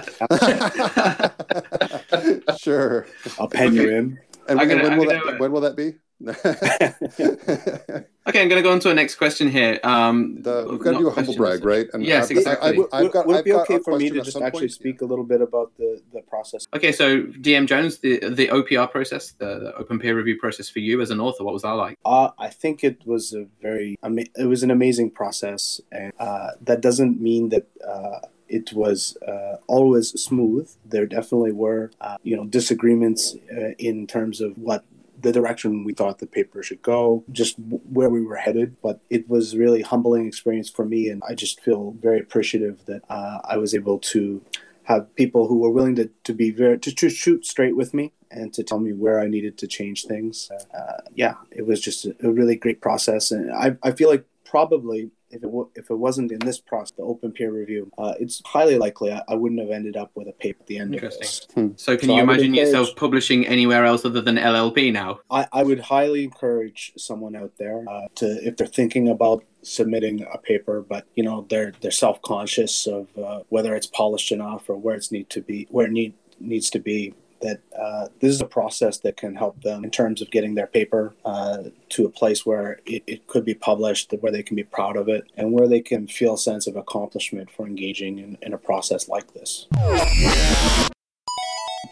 sure. 2.58 3.06
I'll 3.38 3.48
pen 3.48 3.74
you 3.74 3.88
in. 3.90 4.18
And, 4.48 4.58
when- 4.58 4.68
gonna- 4.68 4.82
when, 4.82 4.98
will 4.98 5.06
that, 5.06 5.38
when 5.38 5.52
will 5.52 5.60
that 5.62 5.76
be? 5.76 5.94
the, 8.24 8.30
Okay, 8.30 8.42
I'm 8.42 8.48
going 8.48 8.62
to 8.62 8.66
go 8.68 8.72
on 8.72 8.80
to 8.80 8.90
a 8.90 8.94
next 8.94 9.14
question 9.16 9.50
here. 9.50 9.80
Um, 9.82 10.34
we've 10.36 10.44
got 10.44 10.92
to 10.92 10.98
do 10.98 11.08
a 11.08 11.10
humble 11.10 11.34
brag, 11.36 11.64
right? 11.64 11.86
And 11.92 12.04
Yes, 12.04 12.26
I've- 12.30 12.38
exactly. 12.38 12.68
I, 12.68 12.72
I, 12.72 12.76
would, 12.76 12.88
I've 12.92 13.12
got, 13.12 13.26
would 13.26 13.36
I've 13.36 13.40
it 13.40 13.44
be 13.44 13.50
got 13.52 13.62
okay 13.62 13.74
a 13.76 13.80
for 13.80 13.96
me 13.98 14.10
to 14.10 14.20
just 14.22 14.36
actually 14.40 14.60
point. 14.60 14.72
speak 14.72 15.00
a 15.00 15.04
little 15.04 15.24
bit 15.24 15.40
about 15.40 15.76
the, 15.78 16.00
the 16.12 16.20
process? 16.22 16.66
Okay, 16.74 16.92
so 16.92 17.22
DM 17.22 17.66
Jones, 17.66 17.98
the 17.98 18.18
the 18.28 18.48
OPR 18.48 18.90
process, 18.90 19.32
the, 19.32 19.58
the 19.58 19.74
open 19.76 19.98
peer 19.98 20.14
review 20.16 20.36
process 20.38 20.68
for 20.68 20.80
you 20.80 21.00
as 21.00 21.10
an 21.10 21.20
author, 21.20 21.44
what 21.44 21.54
was 21.54 21.62
that 21.62 21.72
like? 21.72 21.98
Uh, 22.04 22.30
I 22.38 22.48
think 22.48 22.84
it 22.84 23.06
was 23.06 23.32
a 23.32 23.46
very, 23.62 23.98
ama- 24.02 24.26
it 24.36 24.46
was 24.46 24.62
an 24.62 24.70
amazing 24.70 25.10
process, 25.10 25.80
and 25.90 26.12
uh, 26.18 26.50
that 26.62 26.80
doesn't 26.80 27.20
mean 27.20 27.48
that 27.50 27.66
uh, 27.86 28.20
it 28.48 28.72
was 28.72 29.16
uh, 29.26 29.56
always 29.66 30.08
smooth. 30.20 30.68
There 30.84 31.06
definitely 31.06 31.52
were, 31.52 31.90
uh, 32.00 32.16
you 32.22 32.36
know, 32.36 32.44
disagreements 32.44 33.36
uh, 33.50 33.70
in 33.78 34.06
terms 34.06 34.40
of 34.40 34.58
what 34.58 34.84
the 35.22 35.32
direction 35.32 35.84
we 35.84 35.92
thought 35.92 36.18
the 36.18 36.26
paper 36.26 36.62
should 36.62 36.82
go, 36.82 37.24
just 37.30 37.56
where 37.58 38.10
we 38.10 38.24
were 38.24 38.36
headed. 38.36 38.76
But 38.82 39.00
it 39.10 39.28
was 39.28 39.56
really 39.56 39.82
humbling 39.82 40.26
experience 40.26 40.70
for 40.70 40.84
me, 40.84 41.08
and 41.08 41.22
I 41.28 41.34
just 41.34 41.60
feel 41.60 41.94
very 42.00 42.20
appreciative 42.20 42.84
that 42.86 43.02
uh, 43.08 43.38
I 43.44 43.56
was 43.56 43.74
able 43.74 43.98
to 43.98 44.42
have 44.84 45.14
people 45.14 45.46
who 45.46 45.58
were 45.58 45.70
willing 45.70 45.94
to, 45.96 46.10
to 46.24 46.32
be 46.32 46.50
very 46.50 46.78
to, 46.78 46.94
to 46.94 47.08
shoot 47.08 47.46
straight 47.46 47.76
with 47.76 47.94
me 47.94 48.12
and 48.30 48.52
to 48.54 48.62
tell 48.62 48.80
me 48.80 48.92
where 48.92 49.20
I 49.20 49.26
needed 49.28 49.58
to 49.58 49.66
change 49.66 50.04
things. 50.04 50.50
Uh, 50.74 51.00
yeah, 51.14 51.34
it 51.50 51.66
was 51.66 51.80
just 51.80 52.06
a, 52.06 52.16
a 52.22 52.30
really 52.30 52.56
great 52.56 52.80
process, 52.80 53.30
and 53.30 53.52
I, 53.52 53.76
I 53.82 53.92
feel 53.92 54.08
like 54.08 54.24
probably 54.44 55.10
if 55.30 55.38
it 55.42 55.46
w- 55.46 55.70
if 55.74 55.90
it 55.90 55.94
wasn't 55.94 56.32
in 56.32 56.38
this 56.40 56.58
process, 56.60 56.92
the 56.96 57.02
open 57.02 57.32
peer 57.32 57.52
review, 57.52 57.90
uh, 57.98 58.14
it's 58.18 58.42
highly 58.44 58.76
likely 58.78 59.12
I, 59.12 59.22
I 59.28 59.34
wouldn't 59.34 59.60
have 59.60 59.70
ended 59.70 59.96
up 59.96 60.10
with 60.14 60.28
a 60.28 60.32
paper 60.32 60.58
at 60.60 60.66
the 60.66 60.78
end 60.78 60.94
of 60.96 61.00
this. 61.02 61.46
So 61.76 61.96
can 61.96 62.08
So 62.08 62.14
you 62.14 62.14
I 62.14 62.22
imagine 62.22 62.46
encourage- 62.46 62.58
yourself 62.68 62.96
publishing 62.96 63.46
anywhere 63.46 63.84
else 63.84 64.04
other 64.04 64.20
than 64.20 64.36
LLP 64.36 64.92
now? 64.92 65.20
I, 65.30 65.46
I 65.52 65.62
would 65.62 65.80
highly 65.80 66.24
encourage 66.24 66.92
someone 66.96 67.36
out 67.36 67.52
there 67.58 67.84
uh, 67.88 68.08
to 68.16 68.26
if 68.46 68.56
they're 68.56 68.66
thinking 68.66 69.08
about 69.08 69.44
submitting 69.62 70.26
a 70.32 70.38
paper 70.38 70.80
but 70.80 71.04
you 71.14 71.22
know 71.22 71.46
they're 71.50 71.72
they're 71.82 71.90
self-conscious 71.90 72.86
of 72.86 73.06
uh, 73.18 73.40
whether 73.50 73.74
it's 73.74 73.86
polished 73.86 74.32
enough 74.32 74.68
or 74.70 74.76
where 74.76 74.96
it's 74.96 75.12
need 75.12 75.28
to 75.28 75.42
be 75.42 75.66
where 75.70 75.86
it 75.86 75.92
need, 75.92 76.14
needs 76.40 76.70
to 76.70 76.78
be 76.78 77.12
that 77.40 77.60
uh, 77.78 78.08
this 78.20 78.30
is 78.30 78.40
a 78.40 78.46
process 78.46 78.98
that 78.98 79.16
can 79.16 79.34
help 79.34 79.62
them 79.62 79.84
in 79.84 79.90
terms 79.90 80.20
of 80.20 80.30
getting 80.30 80.54
their 80.54 80.66
paper 80.66 81.14
uh, 81.24 81.64
to 81.88 82.04
a 82.04 82.10
place 82.10 82.44
where 82.44 82.80
it, 82.86 83.02
it 83.06 83.26
could 83.26 83.44
be 83.44 83.54
published 83.54 84.12
where 84.20 84.32
they 84.32 84.42
can 84.42 84.56
be 84.56 84.64
proud 84.64 84.96
of 84.96 85.08
it 85.08 85.24
and 85.36 85.52
where 85.52 85.68
they 85.68 85.80
can 85.80 86.06
feel 86.06 86.34
a 86.34 86.38
sense 86.38 86.66
of 86.66 86.76
accomplishment 86.76 87.50
for 87.50 87.66
engaging 87.66 88.18
in, 88.18 88.38
in 88.42 88.52
a 88.52 88.58
process 88.58 89.08
like 89.08 89.32
this 89.34 89.66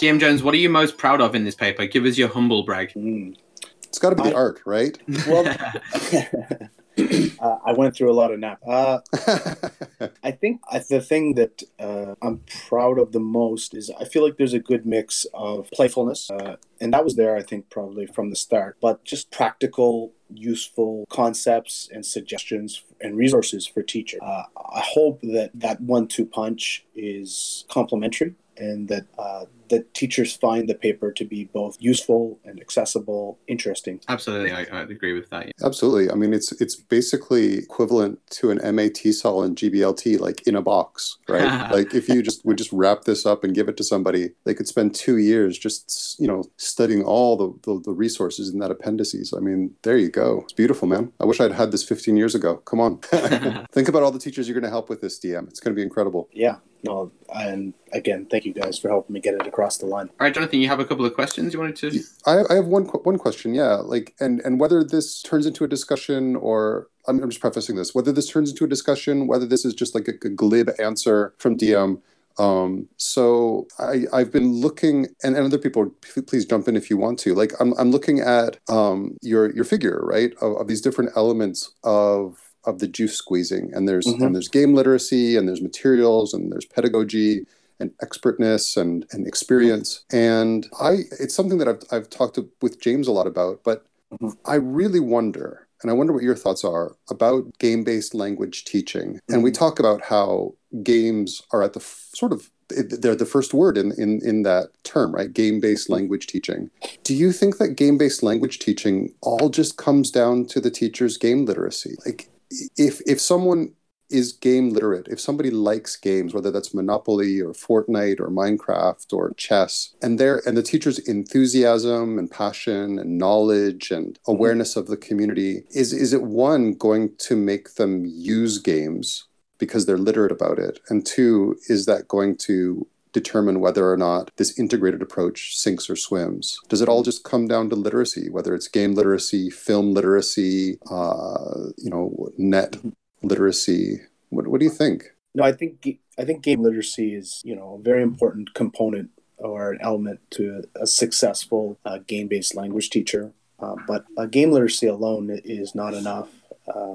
DM 0.01 0.21
Jones, 0.21 0.43
what 0.43 0.55
are 0.55 0.59
you 0.59 0.71
most 0.71 0.97
proud 0.97 1.21
of 1.21 1.35
in 1.35 1.45
this 1.45 1.57
paper? 1.57 1.85
Give 1.87 2.05
us 2.05 2.17
your 2.17 2.29
humble 2.29 2.63
brag. 2.63 2.93
Mm. 2.93 3.37
It's 3.85 3.99
got 3.99 4.11
to 4.11 4.17
be 4.17 4.31
the 4.31 4.35
art, 4.35 4.61
right? 4.65 4.97
well 5.27 5.45
uh, 7.41 7.59
I 7.65 7.73
went 7.73 7.97
through 7.97 8.11
a 8.11 8.15
lot 8.15 8.33
of 8.33 8.39
nap. 8.41 8.61
Uh, 8.67 8.99
I 10.23 10.31
think 10.31 10.61
the 10.89 11.01
thing 11.01 11.35
that 11.35 11.63
uh, 11.79 12.15
I'm 12.23 12.43
proud 12.69 12.99
of 12.99 13.13
the 13.13 13.21
most 13.21 13.75
is 13.75 13.91
I 14.01 14.05
feel 14.05 14.25
like 14.25 14.37
there's 14.37 14.55
a 14.55 14.59
good 14.59 14.87
mix 14.87 15.27
of 15.35 15.69
playfulness, 15.73 16.31
uh, 16.31 16.57
and 16.81 16.93
that 16.93 17.05
was 17.05 17.17
there, 17.17 17.37
I 17.37 17.43
think, 17.43 17.71
probably 17.71 18.07
from 18.07 18.31
the 18.31 18.37
start, 18.37 18.77
but 18.81 19.05
just 19.05 19.31
practical, 19.31 20.13
useful 20.33 21.07
concepts 21.09 21.89
and 21.93 22.05
suggestions 22.05 22.83
and 23.01 23.17
resources 23.17 23.67
for 23.67 23.83
teachers. 23.83 24.21
Uh, 24.23 24.45
I 24.57 24.83
hope 24.85 25.21
that 25.23 25.51
that 25.55 25.81
one-two 25.81 26.27
punch 26.27 26.85
is 26.95 27.65
complementary 27.69 28.35
and 28.57 28.89
that 28.89 29.07
uh, 29.19 29.45
that 29.71 29.95
teachers 29.95 30.35
find 30.35 30.69
the 30.69 30.75
paper 30.75 31.13
to 31.13 31.25
be 31.25 31.45
both 31.45 31.77
useful 31.81 32.39
and 32.45 32.61
accessible, 32.61 33.39
interesting. 33.47 34.01
Absolutely, 34.09 34.53
I, 34.53 34.65
I 34.73 34.83
agree 34.83 35.13
with 35.13 35.31
that. 35.31 35.47
Yeah. 35.47 35.53
Absolutely. 35.63 36.11
I 36.11 36.15
mean, 36.15 36.33
it's 36.33 36.53
it's 36.61 36.77
basically 36.77 37.59
equivalent 37.59 38.21
to 38.31 38.51
an 38.51 38.59
MA 38.75 38.85
TESOL 38.85 39.45
and 39.45 39.57
GBLT, 39.57 40.21
like 40.21 40.47
in 40.47 40.55
a 40.55 40.63
box, 40.63 41.19
right? 41.29 41.71
like 41.73 41.95
if 41.95 42.09
you 42.09 42.23
just 42.23 42.45
would 42.45 42.59
just 42.59 42.73
wrap 42.73 43.05
this 43.05 43.27
up 43.27 43.45
and 43.45 43.55
give 43.55 43.69
it 43.69 43.77
to 43.79 43.85
somebody, 43.85 44.31
they 44.45 44.55
could 44.55 44.69
spend 44.69 44.95
two 44.95 45.19
years 45.19 45.59
just 45.59 46.19
you 46.19 46.27
know 46.27 46.45
studying 46.57 47.03
all 47.05 47.37
the, 47.37 47.59
the, 47.63 47.81
the 47.81 47.93
resources 47.93 48.51
in 48.53 48.59
that 48.61 48.71
appendices. 48.71 49.33
I 49.37 49.41
mean, 49.41 49.75
there 49.83 49.97
you 49.97 50.11
go. 50.11 50.41
It's 50.45 50.53
beautiful, 50.53 50.89
man. 50.89 51.13
I 51.21 51.25
wish 51.25 51.41
I'd 51.41 51.53
had 51.53 51.73
this 51.73 51.85
15 51.85 52.17
years 52.17 52.35
ago. 52.35 52.57
Come 52.59 52.81
on, 52.81 52.99
think 53.73 53.89
about 53.89 54.03
all 54.03 54.11
the 54.11 54.19
teachers 54.19 54.49
you're 54.49 54.55
going 54.55 54.65
to 54.65 54.71
help 54.71 54.89
with 54.89 55.01
this 55.01 55.19
DM. 55.19 55.49
It's 55.49 55.61
going 55.61 55.75
to 55.75 55.77
be 55.77 55.83
incredible. 55.83 56.29
Yeah. 56.33 56.57
No, 56.85 57.11
and 57.35 57.75
again, 57.93 58.27
thank 58.31 58.45
you 58.45 58.53
guys 58.53 58.79
for 58.79 58.89
helping 58.89 59.15
me 59.15 59.21
get 59.21 59.35
it 59.35 59.47
across 59.47 59.58
the 59.59 59.87
line. 59.87 60.09
All 60.09 60.25
right, 60.25 60.35
Jonathan, 60.35 60.61
you 60.61 60.69
have 60.69 60.81
a 60.81 60.85
couple 60.85 61.05
of 61.05 61.15
questions 61.15 61.53
you 61.53 61.61
wanted 61.61 61.77
to. 61.77 62.01
I, 62.27 62.43
I 62.51 62.55
have 62.55 62.67
one 62.67 62.85
one 62.85 63.19
question. 63.19 63.55
Yeah, 63.55 63.75
like 63.75 64.15
and 64.21 64.41
and 64.41 64.61
whether 64.61 64.85
this 64.85 65.21
turns 65.23 65.47
into 65.47 65.65
a 65.65 65.69
discussion 65.69 66.37
or 66.37 66.89
I'm, 67.07 67.23
I'm 67.23 67.31
just 67.31 67.41
prefacing 67.41 67.77
this 67.77 67.95
whether 67.95 68.13
this 68.13 68.31
turns 68.31 68.51
into 68.51 68.65
a 68.65 68.69
discussion, 68.69 69.27
whether 69.27 69.47
this 69.47 69.65
is 69.65 69.75
just 69.75 69.95
like 69.95 70.09
a, 70.09 70.13
a 70.27 70.31
glib 70.31 70.71
answer 70.79 71.35
from 71.39 71.57
DM. 71.57 72.01
Um, 72.39 72.89
so 72.99 73.67
I, 73.81 74.05
I've 74.13 74.31
been 74.31 74.53
looking, 74.53 75.09
and, 75.25 75.35
and 75.37 75.45
other 75.45 75.59
people, 75.59 75.91
please 76.29 76.47
jump 76.47 76.69
in 76.69 76.77
if 76.77 76.89
you 76.89 76.97
want 76.97 77.19
to. 77.21 77.35
Like 77.35 77.53
I'm, 77.59 77.75
I'm 77.75 77.91
looking 77.91 78.21
at 78.21 78.59
um, 78.69 79.17
your 79.23 79.53
your 79.53 79.65
figure, 79.65 80.01
right, 80.05 80.33
of, 80.41 80.57
of 80.57 80.69
these 80.69 80.81
different 80.81 81.11
elements 81.17 81.73
of 81.83 82.39
of 82.65 82.79
the 82.81 82.87
juice 82.87 83.15
squeezing 83.17 83.73
and 83.73 83.89
there's 83.89 84.07
mm-hmm. 84.07 84.23
and 84.23 84.35
there's 84.35 84.49
game 84.49 84.75
literacy 84.75 85.37
and 85.37 85.49
there's 85.49 85.63
materials 85.63 86.35
and 86.35 86.53
there's 86.53 86.67
pedagogy 86.67 87.47
and 87.81 87.93
expertness 88.03 88.77
and, 88.77 89.07
and 89.13 89.27
experience 89.27 90.05
and 90.13 90.67
i 90.81 90.99
it's 91.21 91.35
something 91.35 91.59
that 91.59 91.69
i've, 91.69 91.83
I've 91.91 92.11
talked 92.11 92.35
to, 92.37 92.49
with 92.63 92.81
james 92.81 93.09
a 93.09 93.13
lot 93.13 93.27
about 93.27 93.61
but 93.65 93.87
mm-hmm. 94.13 94.31
i 94.45 94.55
really 94.55 95.01
wonder 95.01 95.67
and 95.83 95.91
i 95.91 95.95
wonder 95.95 96.13
what 96.13 96.23
your 96.23 96.37
thoughts 96.37 96.65
are 96.65 96.97
about 97.11 97.45
game-based 97.59 98.15
language 98.15 98.65
teaching 98.65 99.15
mm-hmm. 99.15 99.35
and 99.35 99.43
we 99.43 99.51
mm-hmm. 99.51 99.59
talk 99.59 99.79
about 99.79 100.03
how 100.03 100.55
games 100.83 101.43
are 101.53 101.63
at 101.63 101.73
the 101.73 101.81
f- 101.81 102.09
sort 102.13 102.33
of 102.33 102.51
they're 102.69 103.15
the 103.15 103.27
first 103.27 103.55
word 103.55 103.79
in, 103.79 103.93
in, 103.93 104.21
in 104.25 104.43
that 104.43 104.69
term, 104.85 105.15
right? 105.15 105.33
Game 105.33 105.61
based 105.61 105.89
language 105.89 106.27
teaching. 106.27 106.71
Do 107.03 107.15
you 107.15 107.33
think 107.33 107.59
that 107.59 107.77
game 107.77 107.99
based 107.99 108.23
language 108.23 108.59
teaching 108.59 109.15
all 109.23 109.49
just 109.49 109.77
comes 109.77 110.11
down 110.11 110.47
to 110.47 110.61
the 110.61 110.71
teacher's 110.71 111.17
game 111.17 111.45
literacy? 111.45 111.97
Like, 112.05 112.29
if 112.77 113.01
if 113.07 113.21
someone 113.21 113.73
is 114.11 114.33
game 114.33 114.71
literate, 114.71 115.09
if 115.09 115.21
somebody 115.21 115.51
likes 115.51 115.97
games, 115.97 116.35
whether 116.35 116.51
that's 116.51 116.75
Monopoly 116.75 117.41
or 117.41 117.53
Fortnite 117.53 118.21
or 118.21 118.29
Minecraft 118.29 119.13
or 119.13 119.33
chess, 119.37 119.95
and 120.03 120.19
there 120.19 120.43
and 120.47 120.57
the 120.57 120.63
teacher's 120.63 120.99
enthusiasm 121.01 122.19
and 122.19 122.31
passion 122.31 122.99
and 122.99 123.19
knowledge 123.19 123.91
and 123.91 124.19
awareness 124.27 124.77
of 124.77 124.87
the 124.87 124.97
community, 124.97 125.65
is 125.71 125.93
is 125.93 126.13
it 126.13 126.23
one 126.23 126.73
going 126.73 127.11
to 127.19 127.37
make 127.37 127.75
them 127.75 128.05
use 128.05 128.59
games 128.59 129.27
because 129.59 129.87
they're 129.87 129.99
literate 129.99 130.33
about 130.33 130.59
it? 130.59 130.81
And 130.89 131.05
two, 131.05 131.57
is 131.69 131.87
that 131.87 132.09
going 132.09 132.37
to 132.39 132.87
determine 133.13 133.61
whether 133.61 133.91
or 133.91 133.97
not 133.97 134.31
this 134.37 134.59
integrated 134.59 135.03
approach 135.03 135.57
sinks 135.57 135.89
or 135.91 135.97
swims? 135.97 136.59
Does 136.69 136.81
it 136.81 136.89
all 136.89 137.03
just 137.03 137.25
come 137.25 137.49
down 137.49 137.71
to 137.71 137.77
literacy, 137.77 138.29
whether 138.31 138.55
it's 138.55 138.69
game 138.69 138.95
literacy, 138.95 139.51
film 139.51 139.93
literacy, 139.93 140.79
uh, 140.91 141.71
you 141.77 141.91
know, 141.91 142.29
net 142.37 142.77
literacy? 143.23 144.01
What, 144.31 144.49
what 144.49 144.61
do 144.61 144.65
you 144.65 144.71
think? 144.71 145.05
No, 145.35 145.45
I 145.45 145.53
think 145.53 145.87
I 146.19 146.25
think 146.25 146.43
game 146.43 146.63
literacy 146.63 147.15
is 147.15 147.43
you 147.45 147.55
know 147.55 147.79
a 147.81 147.83
very 147.83 148.03
important 148.03 148.55
component 148.55 149.11
or 149.39 149.71
an 149.71 149.79
element 149.81 150.21
to 150.31 150.65
a 150.75 150.87
successful 150.87 151.79
uh, 151.85 151.99
game-based 152.07 152.57
language 152.57 152.91
teacher. 152.91 153.33
Uh, 153.61 153.77
but 153.87 154.05
uh, 154.17 154.27
game 154.27 154.51
literacy 154.51 154.87
alone 154.87 155.31
is 155.45 155.75
not 155.75 155.95
enough. 155.95 156.29
Uh, 156.67 156.95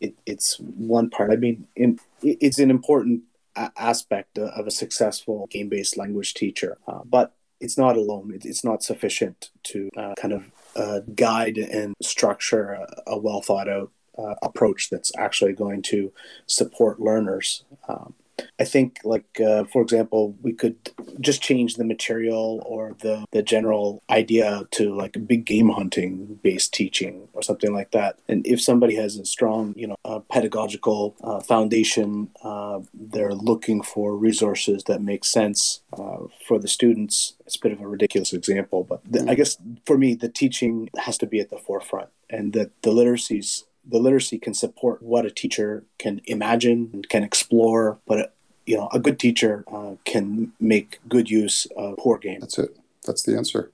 it, 0.00 0.14
it's 0.24 0.58
one 0.60 1.10
part. 1.10 1.32
I 1.32 1.36
mean, 1.36 1.66
in, 1.76 1.98
it's 2.22 2.58
an 2.58 2.70
important 2.70 3.22
aspect 3.56 4.38
of 4.38 4.66
a 4.66 4.70
successful 4.70 5.48
game 5.50 5.68
based 5.68 5.96
language 5.96 6.34
teacher. 6.34 6.78
Uh, 6.86 7.00
but 7.04 7.34
it's 7.60 7.76
not 7.76 7.96
alone, 7.96 8.32
it, 8.34 8.44
it's 8.44 8.64
not 8.64 8.82
sufficient 8.82 9.50
to 9.64 9.90
uh, 9.96 10.14
kind 10.16 10.32
of 10.32 11.14
guide 11.14 11.58
and 11.58 11.94
structure 12.00 12.70
a, 12.70 12.86
a 13.08 13.18
well 13.18 13.42
thought 13.42 13.68
out 13.68 13.90
uh, 14.18 14.34
approach 14.42 14.90
that's 14.90 15.12
actually 15.16 15.52
going 15.52 15.82
to 15.82 16.12
support 16.46 17.00
learners. 17.00 17.64
Um, 17.88 18.14
I 18.58 18.64
think, 18.64 19.00
like 19.04 19.40
uh, 19.40 19.64
for 19.64 19.82
example, 19.82 20.36
we 20.42 20.52
could 20.52 20.76
just 21.20 21.42
change 21.42 21.74
the 21.74 21.84
material 21.84 22.62
or 22.66 22.94
the 23.00 23.24
the 23.32 23.42
general 23.42 24.02
idea 24.10 24.66
to 24.72 24.94
like 24.94 25.16
big 25.26 25.44
game 25.44 25.70
hunting 25.70 26.38
based 26.42 26.72
teaching 26.72 27.28
or 27.32 27.42
something 27.42 27.72
like 27.72 27.90
that. 27.92 28.18
And 28.28 28.46
if 28.46 28.60
somebody 28.60 28.94
has 28.96 29.16
a 29.16 29.24
strong, 29.24 29.74
you 29.76 29.86
know, 29.86 29.96
uh, 30.04 30.20
pedagogical 30.30 31.16
uh, 31.22 31.40
foundation, 31.40 32.30
uh, 32.42 32.80
they're 32.94 33.34
looking 33.34 33.82
for 33.82 34.16
resources 34.16 34.84
that 34.84 35.02
make 35.02 35.24
sense 35.24 35.82
uh, 35.92 36.18
for 36.46 36.58
the 36.58 36.68
students. 36.68 37.34
It's 37.46 37.56
a 37.56 37.60
bit 37.60 37.72
of 37.72 37.80
a 37.80 37.88
ridiculous 37.88 38.32
example, 38.32 38.84
but 38.84 39.00
the, 39.10 39.28
I 39.28 39.34
guess 39.34 39.56
for 39.86 39.98
me, 39.98 40.14
the 40.14 40.28
teaching 40.28 40.88
has 40.98 41.18
to 41.18 41.26
be 41.26 41.40
at 41.40 41.50
the 41.50 41.58
forefront, 41.58 42.10
and 42.28 42.52
that 42.52 42.70
the 42.82 42.90
literacies 42.90 43.64
the 43.86 43.98
literacy 43.98 44.38
can 44.38 44.54
support 44.54 45.02
what 45.02 45.26
a 45.26 45.30
teacher 45.30 45.84
can 45.98 46.20
imagine, 46.26 46.90
and 46.92 47.08
can 47.08 47.22
explore, 47.22 47.98
but 48.06 48.34
you 48.66 48.76
know, 48.76 48.88
a 48.92 49.00
good 49.00 49.18
teacher 49.18 49.64
uh, 49.72 49.94
can 50.04 50.52
make 50.60 51.00
good 51.08 51.30
use 51.30 51.66
of 51.76 51.96
poor 51.96 52.18
game. 52.18 52.40
That's 52.40 52.58
it. 52.58 52.76
That's 53.04 53.22
the 53.22 53.36
answer. 53.36 53.72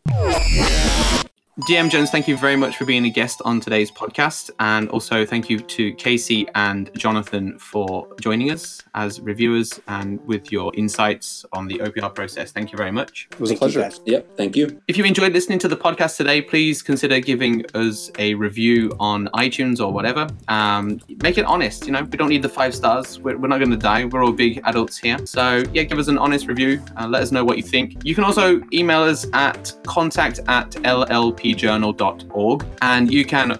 DM 1.62 1.88
Jones, 1.88 2.10
thank 2.10 2.28
you 2.28 2.36
very 2.36 2.54
much 2.54 2.76
for 2.76 2.84
being 2.84 3.06
a 3.06 3.08
guest 3.08 3.40
on 3.46 3.60
today's 3.60 3.90
podcast. 3.90 4.50
And 4.60 4.90
also 4.90 5.24
thank 5.24 5.48
you 5.48 5.58
to 5.58 5.94
Casey 5.94 6.46
and 6.54 6.90
Jonathan 6.98 7.58
for 7.58 8.06
joining 8.20 8.50
us 8.50 8.82
as 8.94 9.20
reviewers 9.20 9.80
and 9.88 10.20
with 10.26 10.52
your 10.52 10.70
insights 10.76 11.46
on 11.54 11.66
the 11.66 11.78
OPR 11.78 12.14
process. 12.14 12.52
Thank 12.52 12.72
you 12.72 12.76
very 12.76 12.92
much. 12.92 13.28
It 13.32 13.40
was 13.40 13.48
thank 13.48 13.62
a 13.62 13.64
pleasure. 13.70 13.90
Yep, 14.04 14.36
thank 14.36 14.54
you. 14.54 14.82
If 14.86 14.98
you 14.98 15.06
enjoyed 15.06 15.32
listening 15.32 15.58
to 15.60 15.68
the 15.68 15.78
podcast 15.78 16.18
today, 16.18 16.42
please 16.42 16.82
consider 16.82 17.20
giving 17.20 17.64
us 17.74 18.10
a 18.18 18.34
review 18.34 18.94
on 19.00 19.28
iTunes 19.28 19.80
or 19.80 19.90
whatever. 19.90 20.28
Um, 20.48 21.00
make 21.22 21.38
it 21.38 21.46
honest. 21.46 21.86
You 21.86 21.92
know, 21.92 22.02
we 22.02 22.18
don't 22.18 22.28
need 22.28 22.42
the 22.42 22.50
five 22.50 22.74
stars. 22.74 23.18
We're, 23.18 23.38
we're 23.38 23.48
not 23.48 23.60
going 23.60 23.70
to 23.70 23.78
die. 23.78 24.04
We're 24.04 24.22
all 24.22 24.32
big 24.32 24.60
adults 24.64 24.98
here. 24.98 25.24
So, 25.24 25.62
yeah, 25.72 25.84
give 25.84 25.98
us 25.98 26.08
an 26.08 26.18
honest 26.18 26.48
review. 26.48 26.82
Uh, 26.98 27.08
let 27.08 27.22
us 27.22 27.32
know 27.32 27.46
what 27.46 27.56
you 27.56 27.62
think. 27.62 28.04
You 28.04 28.14
can 28.14 28.24
also 28.24 28.60
email 28.74 29.00
us 29.00 29.26
at 29.32 29.72
contact 29.86 30.40
at 30.48 30.72
LLP 30.72 31.45
lpjournal.org. 31.54 32.66
And 32.82 33.12
you 33.12 33.24
can 33.24 33.58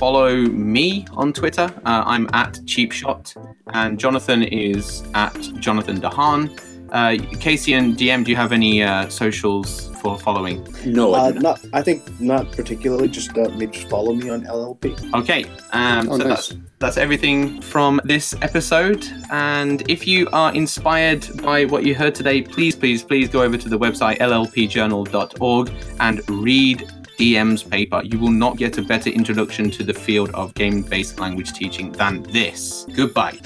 follow 0.00 0.34
me 0.34 1.04
on 1.12 1.32
Twitter. 1.32 1.72
Uh, 1.84 2.02
I'm 2.06 2.26
at 2.32 2.54
Cheapshot, 2.64 3.36
and 3.74 4.00
Jonathan 4.00 4.42
is 4.42 5.02
at 5.14 5.38
Jonathan 5.58 6.00
deHaan. 6.00 6.58
Uh, 6.90 7.16
Casey 7.38 7.74
and 7.74 7.96
DM, 7.96 8.24
do 8.24 8.30
you 8.30 8.36
have 8.36 8.50
any 8.50 8.82
uh, 8.82 9.08
socials 9.08 9.88
for 10.00 10.18
following? 10.18 10.66
No, 10.86 11.14
I, 11.14 11.28
uh, 11.28 11.30
not. 11.32 11.60
I 11.72 11.82
think 11.82 12.02
not 12.18 12.50
particularly. 12.52 13.08
Just 13.08 13.36
uh, 13.36 13.48
maybe 13.50 13.72
just 13.72 13.88
follow 13.88 14.12
me 14.14 14.30
on 14.30 14.42
LLP. 14.44 15.14
Okay, 15.14 15.44
um, 15.72 16.08
oh, 16.08 16.18
so 16.18 16.24
nice. 16.24 16.48
that's 16.48 16.54
that's 16.78 16.96
everything 16.96 17.60
from 17.60 18.00
this 18.04 18.34
episode. 18.40 19.06
And 19.30 19.88
if 19.88 20.06
you 20.06 20.28
are 20.32 20.52
inspired 20.54 21.26
by 21.42 21.66
what 21.66 21.84
you 21.84 21.94
heard 21.94 22.14
today, 22.14 22.40
please, 22.40 22.74
please, 22.74 23.02
please 23.02 23.28
go 23.28 23.42
over 23.42 23.58
to 23.58 23.68
the 23.68 23.78
website 23.78 24.18
llpjournal.org 24.18 25.70
and 26.00 26.30
read 26.30 26.90
DM's 27.20 27.62
paper. 27.62 28.00
You 28.02 28.18
will 28.18 28.30
not 28.30 28.56
get 28.56 28.78
a 28.78 28.82
better 28.82 29.10
introduction 29.10 29.70
to 29.72 29.84
the 29.84 29.92
field 29.92 30.30
of 30.30 30.54
game 30.54 30.80
based 30.80 31.20
language 31.20 31.52
teaching 31.52 31.92
than 31.92 32.22
this. 32.22 32.86
Goodbye. 32.96 33.38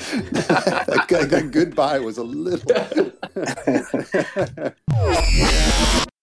goodbye 1.50 1.98
was 1.98 2.18
a 2.18 2.22
little. 2.22 3.10